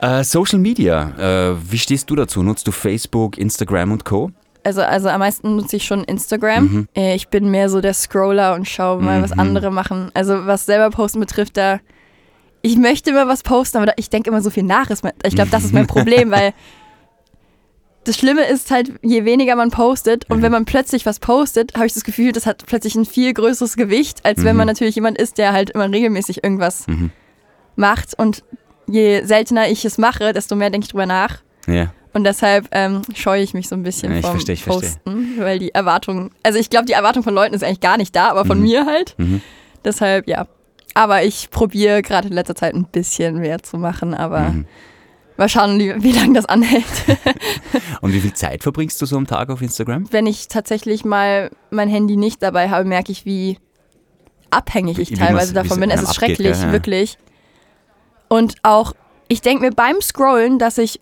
ja. 0.00 0.20
Äh, 0.20 0.24
Social 0.24 0.58
Media, 0.58 1.50
äh, 1.52 1.56
wie 1.70 1.78
stehst 1.78 2.08
du 2.10 2.16
dazu? 2.16 2.42
Nutzt 2.42 2.66
du 2.66 2.72
Facebook, 2.72 3.38
Instagram 3.38 3.92
und 3.92 4.04
Co.? 4.04 4.30
Also, 4.64 4.82
also 4.82 5.08
am 5.08 5.18
meisten 5.18 5.56
nutze 5.56 5.76
ich 5.76 5.84
schon 5.84 6.04
Instagram. 6.04 6.64
Mhm. 6.64 6.88
Äh, 6.96 7.14
ich 7.14 7.28
bin 7.28 7.50
mehr 7.50 7.68
so 7.68 7.80
der 7.80 7.94
Scroller 7.94 8.54
und 8.54 8.68
schaue 8.68 9.02
mal, 9.02 9.18
mhm. 9.18 9.22
was 9.24 9.32
andere 9.32 9.70
machen. 9.70 10.10
Also 10.14 10.46
was 10.46 10.66
selber 10.66 10.90
posten 10.90 11.20
betrifft, 11.20 11.56
da 11.56 11.80
ich 12.62 12.76
möchte 12.76 13.10
immer 13.10 13.26
was 13.26 13.42
posten, 13.42 13.78
aber 13.78 13.92
ich 13.96 14.08
denke 14.08 14.30
immer 14.30 14.40
so 14.40 14.50
viel 14.50 14.62
nach. 14.62 14.88
Ich 15.24 15.34
glaube, 15.34 15.50
das 15.50 15.64
ist 15.64 15.74
mein 15.74 15.88
Problem, 15.88 16.30
weil 16.30 16.54
das 18.04 18.16
Schlimme 18.16 18.44
ist 18.44 18.70
halt, 18.70 18.92
je 19.02 19.24
weniger 19.24 19.56
man 19.56 19.70
postet 19.70 20.28
und 20.30 20.38
mhm. 20.38 20.42
wenn 20.42 20.52
man 20.52 20.64
plötzlich 20.64 21.04
was 21.04 21.18
postet, 21.18 21.74
habe 21.74 21.86
ich 21.86 21.92
das 21.92 22.04
Gefühl, 22.04 22.32
das 22.32 22.46
hat 22.46 22.64
plötzlich 22.66 22.94
ein 22.94 23.04
viel 23.04 23.32
größeres 23.34 23.76
Gewicht, 23.76 24.24
als 24.24 24.40
mhm. 24.40 24.44
wenn 24.44 24.56
man 24.56 24.66
natürlich 24.66 24.94
jemand 24.94 25.18
ist, 25.18 25.38
der 25.38 25.52
halt 25.52 25.70
immer 25.70 25.90
regelmäßig 25.90 26.42
irgendwas 26.44 26.86
mhm. 26.86 27.10
macht. 27.76 28.18
Und 28.18 28.44
je 28.86 29.24
seltener 29.24 29.68
ich 29.68 29.84
es 29.84 29.98
mache, 29.98 30.32
desto 30.32 30.54
mehr 30.56 30.70
denke 30.70 30.84
ich 30.84 30.90
drüber 30.90 31.06
nach. 31.06 31.42
Ja. 31.66 31.92
Und 32.12 32.24
deshalb 32.24 32.68
ähm, 32.72 33.02
scheue 33.14 33.42
ich 33.42 33.54
mich 33.54 33.68
so 33.68 33.74
ein 33.74 33.82
bisschen 33.82 34.14
ja, 34.14 34.20
vom 34.20 34.32
versteh, 34.32 34.56
Posten, 34.56 35.00
versteh. 35.02 35.40
weil 35.40 35.58
die 35.58 35.74
Erwartung, 35.74 36.30
also 36.42 36.58
ich 36.58 36.68
glaube, 36.68 36.84
die 36.86 36.92
Erwartung 36.92 37.22
von 37.22 37.34
Leuten 37.34 37.54
ist 37.54 37.64
eigentlich 37.64 37.80
gar 37.80 37.96
nicht 37.96 38.14
da, 38.14 38.28
aber 38.28 38.44
von 38.44 38.58
mhm. 38.58 38.64
mir 38.64 38.86
halt. 38.86 39.14
Mhm. 39.18 39.40
Deshalb, 39.84 40.28
ja. 40.28 40.46
Aber 40.94 41.22
ich 41.22 41.48
probiere 41.50 42.02
gerade 42.02 42.28
in 42.28 42.34
letzter 42.34 42.54
Zeit 42.54 42.74
ein 42.74 42.84
bisschen 42.84 43.38
mehr 43.40 43.62
zu 43.62 43.78
machen, 43.78 44.12
aber 44.12 44.50
mhm. 44.50 44.66
Mal 45.36 45.48
schauen, 45.48 45.78
wie, 45.78 46.02
wie 46.02 46.12
lange 46.12 46.34
das 46.34 46.46
anhält. 46.46 46.84
Und 48.00 48.12
wie 48.12 48.20
viel 48.20 48.34
Zeit 48.34 48.62
verbringst 48.62 49.00
du 49.00 49.06
so 49.06 49.16
am 49.16 49.26
Tag 49.26 49.50
auf 49.50 49.62
Instagram? 49.62 50.06
Wenn 50.12 50.26
ich 50.26 50.48
tatsächlich 50.48 51.04
mal 51.04 51.50
mein 51.70 51.88
Handy 51.88 52.16
nicht 52.16 52.42
dabei 52.42 52.68
habe, 52.68 52.86
merke 52.86 53.12
ich, 53.12 53.24
wie 53.24 53.58
abhängig 54.50 54.98
ich 54.98 55.10
wie, 55.10 55.14
teilweise 55.14 55.54
davon 55.54 55.80
bin. 55.80 55.90
Es 55.90 56.02
ist 56.02 56.10
abgeht, 56.10 56.36
schrecklich, 56.36 56.58
ja, 56.58 56.66
ja. 56.66 56.72
wirklich. 56.72 57.18
Und 58.28 58.56
auch, 58.62 58.92
ich 59.28 59.40
denke 59.40 59.64
mir 59.64 59.72
beim 59.72 60.00
Scrollen, 60.00 60.58
dass 60.58 60.78
ich 60.78 61.00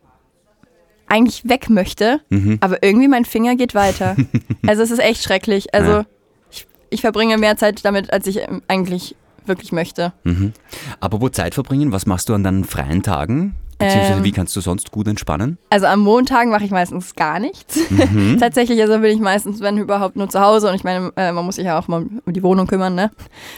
eigentlich 1.11 1.49
weg 1.49 1.69
möchte, 1.69 2.21
mhm. 2.31 2.59
aber 2.61 2.83
irgendwie 2.83 3.09
mein 3.09 3.25
Finger 3.25 3.57
geht 3.57 3.75
weiter. 3.75 4.17
also 4.67 4.83
es 4.83 4.91
ist 4.91 5.01
echt 5.01 5.23
schrecklich. 5.23 5.75
Also 5.75 5.91
ja. 5.91 6.07
ich, 6.51 6.67
ich 6.91 7.01
verbringe 7.01 7.37
mehr 7.37 7.57
Zeit 7.57 7.85
damit, 7.85 8.13
als 8.13 8.27
ich 8.27 8.41
eigentlich 8.69 9.17
wirklich 9.45 9.73
möchte. 9.73 10.13
Mhm. 10.25 10.53
Apropos 11.01 11.33
Zeit 11.33 11.55
verbringen, 11.55 11.93
was 11.93 12.07
machst 12.07 12.29
du 12.29 12.35
an 12.35 12.45
deinen 12.45 12.65
freien 12.65 13.03
Tagen? 13.03 13.57
Beziehungsweise 13.79 14.19
ähm, 14.19 14.25
wie 14.25 14.33
kannst 14.33 14.55
du 14.55 14.61
sonst 14.61 14.91
gut 14.93 15.09
entspannen? 15.09 15.59
Also 15.71 15.87
am 15.87 16.01
Montagen 16.01 16.51
mache 16.51 16.65
ich 16.65 16.71
meistens 16.71 17.15
gar 17.15 17.41
nichts. 17.41 17.79
Mhm. 17.91 18.37
Tatsächlich, 18.41 18.81
also 18.81 18.99
bin 18.99 19.11
ich 19.11 19.21
meistens, 19.21 19.61
wenn 19.61 19.79
überhaupt, 19.79 20.17
nur 20.17 20.29
zu 20.29 20.41
Hause. 20.41 20.69
Und 20.69 20.75
ich 20.75 20.85
meine, 20.85 21.13
äh, 21.17 21.33
man 21.33 21.45
muss 21.47 21.57
sich 21.57 21.65
ja 21.65 21.79
auch 21.79 21.89
mal 21.89 22.07
um 22.25 22.33
die 22.33 22.43
Wohnung 22.43 22.67
kümmern, 22.67 22.95
ne? 22.95 23.11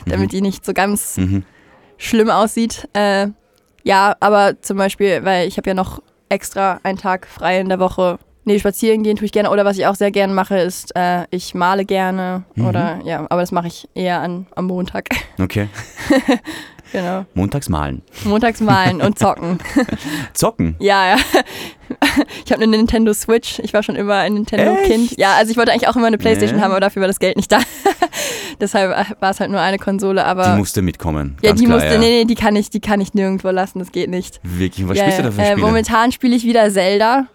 Damit 0.07 0.29
mhm. 0.29 0.31
die 0.31 0.41
nicht 0.41 0.65
so 0.65 0.73
ganz 0.73 1.19
mhm. 1.19 1.43
schlimm 1.99 2.31
aussieht. 2.31 2.89
Äh, 2.93 3.29
ja, 3.83 4.17
aber 4.21 4.63
zum 4.63 4.77
Beispiel, 4.77 5.25
weil 5.25 5.49
ich 5.49 5.57
habe 5.57 5.69
ja 5.69 5.75
noch 5.75 6.01
extra 6.33 6.81
einen 6.83 6.99
Tag 6.99 7.27
frei 7.27 7.61
in 7.61 7.69
der 7.69 7.79
Woche. 7.79 8.19
Nee, 8.45 8.59
spazieren 8.59 9.05
gehen 9.05 9.17
tue 9.17 9.27
ich 9.27 9.33
gerne. 9.33 9.51
Oder 9.51 9.65
was 9.65 9.79
ich 9.79 9.87
auch 9.87 9.95
sehr 9.95 10.11
gerne 10.11 10.33
mache, 10.33 10.59
ist, 10.59 10.97
äh, 10.97 11.27
ich 11.31 11.55
male 11.55 11.85
gerne. 11.85 12.43
Mhm. 12.57 12.67
Oder 12.67 13.01
ja, 13.05 13.21
aber 13.29 13.41
das 13.41 13.53
mache 13.53 13.69
ich 13.69 13.89
eher 13.95 14.21
an, 14.21 14.47
am 14.55 14.67
Montag. 14.67 15.09
Okay. 15.39 15.69
Genau. 16.93 17.25
Montags 17.33 17.71
malen. 17.71 18.03
Montags 18.25 18.61
malen 18.61 19.01
und 19.01 19.19
zocken. 19.19 19.59
zocken? 20.35 20.77
Ja, 20.79 21.17
ja. 21.17 21.17
Ich 22.45 22.53
habe 22.53 22.63
eine 22.63 22.77
Nintendo 22.77 23.15
Switch. 23.15 23.59
Ich 23.61 23.73
war 23.73 23.83
schon 23.83 23.97
immer 23.97 24.17
ein 24.17 24.35
Nintendo-Kind. 24.35 25.17
Ja, 25.17 25.35
also 25.37 25.51
ich 25.51 25.57
wollte 25.57 25.73
eigentlich 25.73 25.89
auch 25.89 25.97
immer 25.97 26.07
eine 26.07 26.19
Playstation 26.19 26.59
ja. 26.59 26.65
haben, 26.65 26.73
aber 26.73 26.81
dafür 26.81 27.01
war 27.01 27.09
das 27.09 27.19
Geld 27.19 27.37
nicht 27.37 27.51
da. 27.51 27.61
Deshalb 28.61 28.93
äh, 28.93 29.15
war 29.21 29.31
es 29.31 29.41
halt 29.41 29.51
nur 29.51 29.61
eine 29.61 29.79
Konsole, 29.79 30.25
aber. 30.25 30.53
Die 30.53 30.59
musste 30.59 30.83
mitkommen. 30.83 31.37
ja, 31.43 31.53
die 31.53 31.65
klar, 31.65 31.79
musste, 31.79 31.95
ja. 31.95 31.99
nee, 31.99 32.21
nee, 32.21 32.25
die 32.25 32.35
kann 32.35 32.57
ich, 32.57 32.71
die 32.71 32.81
kann 32.81 33.01
ich 33.01 33.15
nirgendwo 33.15 33.49
lassen, 33.51 33.79
das 33.79 33.93
geht 33.93 34.11
nicht. 34.11 34.41
Wirklich, 34.43 34.89
was 34.89 34.97
ja, 34.99 35.05
spielst 35.05 35.19
du 35.19 35.23
da 35.25 35.31
für 35.33 35.41
äh, 35.41 35.53
Spiele? 35.53 35.67
Momentan 35.67 36.13
spiele 36.13 36.37
ich 36.37 36.45
wieder 36.45 36.71
Zelda. 36.71 37.27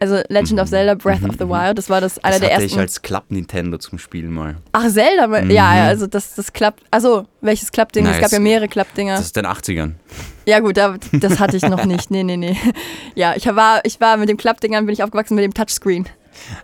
Also 0.00 0.20
Legend 0.28 0.60
of 0.60 0.68
Zelda 0.68 0.94
Breath 0.94 1.22
of 1.22 1.36
the 1.38 1.48
Wild. 1.48 1.78
Das 1.78 1.88
war 1.88 2.00
das 2.00 2.18
einer 2.18 2.36
Mhm, 2.36 2.40
das 2.40 2.40
der 2.40 2.54
hatte 2.56 2.62
ersten. 2.64 2.76
ich 2.76 2.80
als 2.80 3.00
Klapp-Nintendo 3.00 3.78
zum 3.78 3.98
Spielen 3.98 4.32
mal. 4.32 4.56
Ach, 4.72 4.86
Zelda? 4.90 5.28
Mhm. 5.28 5.50
Ja, 5.50 5.74
ja, 5.76 5.84
also 5.84 6.06
das, 6.06 6.34
das 6.34 6.52
klappt. 6.52 6.82
Also, 6.90 7.26
welches 7.40 7.70
Klappding? 7.72 8.04
Nice. 8.04 8.16
Es 8.16 8.20
gab 8.20 8.32
ja 8.32 8.40
mehrere 8.40 8.68
Klappdinger. 8.68 9.16
Das 9.16 9.26
ist 9.26 9.36
den 9.36 9.46
80ern. 9.46 9.92
Ja, 10.46 10.58
gut, 10.60 10.76
da, 10.76 10.96
das 11.12 11.38
hatte 11.38 11.56
ich 11.56 11.62
noch 11.62 11.84
nicht. 11.86 12.10
Nee, 12.10 12.22
nee, 12.24 12.36
nee. 12.36 12.56
Ja, 13.14 13.34
ich 13.36 13.46
war, 13.46 13.80
ich 13.84 14.00
war 14.00 14.16
mit 14.16 14.28
dem 14.28 14.36
Klappdingern, 14.36 14.84
bin 14.84 14.92
ich 14.92 15.02
aufgewachsen 15.02 15.36
mit 15.36 15.44
dem 15.44 15.54
Touchscreen. 15.54 16.06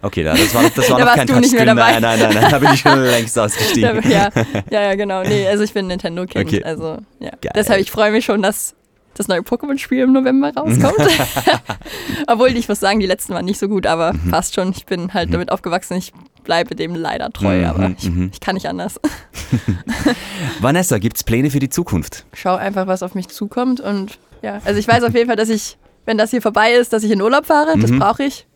Okay, 0.03 0.25
da- 0.25 0.35
das 0.35 0.55
war, 0.55 0.63
das 0.75 0.91
war 0.91 0.99
Da 0.99 1.05
noch 1.05 1.15
kein 1.15 1.27
du 1.27 1.41
nicht 1.41 1.53
mehr 1.53 1.65
Touchscreen. 1.67 2.03
Nein, 2.03 2.03
nein, 2.03 2.19
nein, 2.21 2.35
nein, 2.43 2.51
da 2.51 2.59
bin 2.59 2.71
ich 2.75 2.81
schon 2.81 3.01
längst 3.03 3.39
ausgestiegen. 3.39 4.03
ja, 4.11 4.29
ja, 4.71 4.83
ja, 4.83 4.95
genau. 4.95 5.23
Nee, 5.23 5.47
also 5.49 5.63
ich 5.65 5.73
bin 5.73 5.87
Nintendo-Kind. 5.87 6.47
Okay. 6.47 6.63
Also, 6.65 6.99
ja. 7.19 7.31
Geil. 7.41 7.53
Deshalb, 7.55 7.81
ich 7.81 7.91
freue 7.91 8.11
mich 8.13 8.25
schon, 8.25 8.43
dass 8.43 8.75
das 9.15 9.29
neue 9.29 9.41
Pokémon-Spiel 9.41 10.01
im 10.05 10.13
November 10.13 10.53
rauskommt. 10.57 10.95
Obwohl, 12.27 12.57
ich 12.57 12.69
muss 12.69 12.81
sagen, 12.81 13.01
die 13.01 13.07
letzten 13.07 13.35
waren 13.35 13.45
nicht 13.45 13.59
so 13.59 13.69
gut, 13.69 13.87
aber 13.87 14.13
Mhm. 14.13 14.31
fast 14.31 14.55
schon. 14.55 14.71
Ich 14.71 14.87
bin 14.87 15.13
halt 15.13 15.33
damit 15.35 15.51
aufgewachsen. 15.51 15.97
Ich 15.97 16.13
bleibe 16.45 16.75
dem 16.75 16.95
leider 16.95 17.31
treu, 17.31 17.59
Mhm, 17.59 17.65
aber 17.65 17.91
ich, 17.99 18.09
mhm. 18.11 18.31
ich 18.33 18.41
kann 18.41 18.55
nicht 18.55 18.67
anders. 18.67 18.99
Vanessa, 20.61 20.99
gibt's 20.99 21.25
Pläne 21.25 21.51
für 21.51 21.59
die 21.59 21.69
Zukunft? 21.71 22.25
Schau 22.33 22.55
einfach, 22.57 22.87
was 22.87 23.03
auf 23.03 23.15
mich 23.15 23.29
zukommt 23.29 23.81
und 23.81 24.19
ja, 24.43 24.61
also 24.65 24.79
ich 24.81 24.89
weiß 24.89 25.03
auf 25.05 25.15
jeden 25.15 25.27
Fall, 25.27 25.37
dass 25.37 25.51
ich, 25.51 25.77
wenn 26.07 26.17
das 26.17 26.31
hier 26.31 26.41
vorbei 26.41 26.73
ist, 26.73 26.93
dass 26.93 27.03
ich 27.03 27.11
in 27.11 27.21
Urlaub 27.21 27.47
fahre. 27.47 27.79
Das 27.79 27.91
Mhm. 27.91 27.99
brauche 27.99 28.25
ich. 28.25 28.47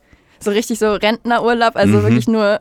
So 0.44 0.50
richtig 0.50 0.78
so 0.78 0.92
Rentnerurlaub, 0.92 1.74
also 1.76 1.98
Mhm. 1.98 2.02
wirklich 2.02 2.28
nur 2.28 2.60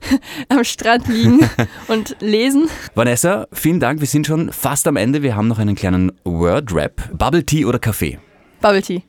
am 0.48 0.64
Strand 0.64 1.08
liegen 1.08 1.40
und 1.88 2.16
lesen. 2.20 2.68
Vanessa, 2.94 3.46
vielen 3.52 3.80
Dank. 3.80 4.00
Wir 4.00 4.06
sind 4.06 4.26
schon 4.26 4.52
fast 4.52 4.86
am 4.86 4.96
Ende. 4.96 5.22
Wir 5.22 5.34
haben 5.36 5.48
noch 5.48 5.58
einen 5.58 5.74
kleinen 5.74 6.12
Word-Rap. 6.24 7.16
Bubble 7.16 7.44
Tea 7.44 7.64
oder 7.64 7.78
Kaffee? 7.78 8.18
Bubble 8.60 8.82
Tea. 8.82 9.02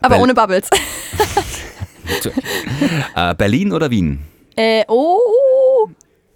Aber 0.00 0.14
Weil- 0.16 0.22
ohne 0.22 0.34
Bubbles. 0.34 0.68
Äh, 3.16 3.34
Berlin 3.34 3.72
oder 3.72 3.90
Wien? 3.90 4.20
Äh, 4.56 4.84
oh, 4.88 5.18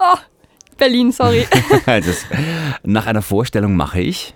oh, 0.00 0.16
Berlin, 0.76 1.12
sorry. 1.12 1.46
Also, 1.86 2.10
nach 2.82 3.06
einer 3.06 3.22
Vorstellung 3.22 3.76
mache 3.76 4.00
ich 4.00 4.34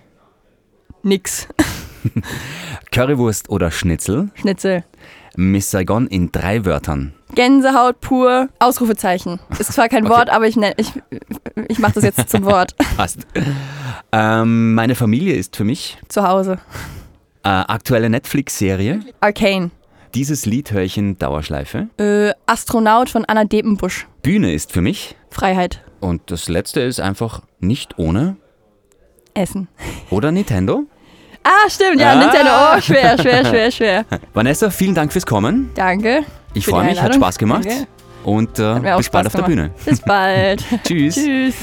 Nix. 1.02 1.48
Currywurst 2.92 3.48
oder 3.50 3.70
Schnitzel. 3.70 4.30
Schnitzel. 4.34 4.84
Miss 5.36 5.70
Saigon 5.70 6.06
in 6.06 6.30
drei 6.32 6.64
Wörtern. 6.64 7.12
Gänsehaut 7.34 8.00
pur, 8.00 8.48
Ausrufezeichen. 8.60 9.40
Ist 9.58 9.72
zwar 9.72 9.88
kein 9.88 10.04
Okay. 10.06 10.14
Wort, 10.14 10.30
aber 10.30 10.46
ich, 10.46 10.56
nenn- 10.56 10.74
ich, 10.76 10.92
ich 11.68 11.78
mache 11.78 11.94
das 11.94 12.04
jetzt 12.04 12.30
zum 12.30 12.44
Wort. 12.46 12.74
Passt. 12.96 13.26
Ähm, 14.12 14.74
meine 14.74 14.94
Familie 14.94 15.34
ist 15.34 15.56
für 15.56 15.64
mich 15.64 15.98
Zu 16.08 16.22
Hause. 16.26 16.58
äh, 17.42 17.48
aktuelle 17.48 18.08
Netflix-Serie. 18.10 19.00
Arcane. 19.20 19.70
Dieses 20.14 20.46
Lied 20.46 20.70
höre 20.70 20.82
ich 20.82 20.96
in 20.96 21.18
Dauerschleife. 21.18 21.88
Äh, 21.98 22.32
Astronaut 22.46 23.10
von 23.10 23.24
Anna 23.24 23.44
Depenbusch. 23.44 24.06
Bühne 24.22 24.52
ist 24.52 24.70
für 24.70 24.80
mich. 24.80 25.16
Freiheit. 25.30 25.82
Und 26.00 26.30
das 26.30 26.48
letzte 26.48 26.80
ist 26.82 27.00
einfach 27.00 27.42
nicht 27.58 27.98
ohne. 27.98 28.36
Essen. 29.34 29.66
Oder 30.10 30.30
Nintendo. 30.30 30.84
Ah, 31.44 31.68
stimmt, 31.68 32.00
ja, 32.00 32.12
Ah. 32.12 32.16
Nintendo. 32.16 32.50
Oh, 32.76 32.80
schwer, 32.80 33.18
schwer, 33.18 33.44
schwer, 33.44 33.70
schwer. 33.70 34.04
Vanessa, 34.34 34.70
vielen 34.70 34.94
Dank 34.94 35.12
fürs 35.12 35.26
Kommen. 35.26 35.70
Danke. 35.74 36.24
Ich 36.54 36.64
freue 36.66 36.84
mich, 36.84 37.00
hat. 37.00 37.14
Spaß 37.14 37.36
gemacht. 37.38 37.66
Danke. 37.66 37.86
Und 38.24 38.58
äh, 38.58 38.74
bis 38.74 38.82
bald 38.82 39.04
Spaß 39.04 39.26
auf 39.26 39.32
der 39.34 39.42
Bühne. 39.42 39.70
Bis 39.84 40.00
bald. 40.00 40.64
Tschüss. 40.84 41.14
Tschüss. 41.16 41.54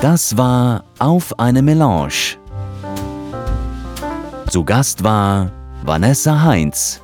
Das 0.00 0.36
war 0.36 0.84
Auf 0.98 1.38
eine 1.38 1.62
Melange. 1.62 2.36
Zu 4.48 4.64
Gast 4.64 5.02
war 5.02 5.50
Vanessa 5.82 6.42
Heinz. 6.42 7.01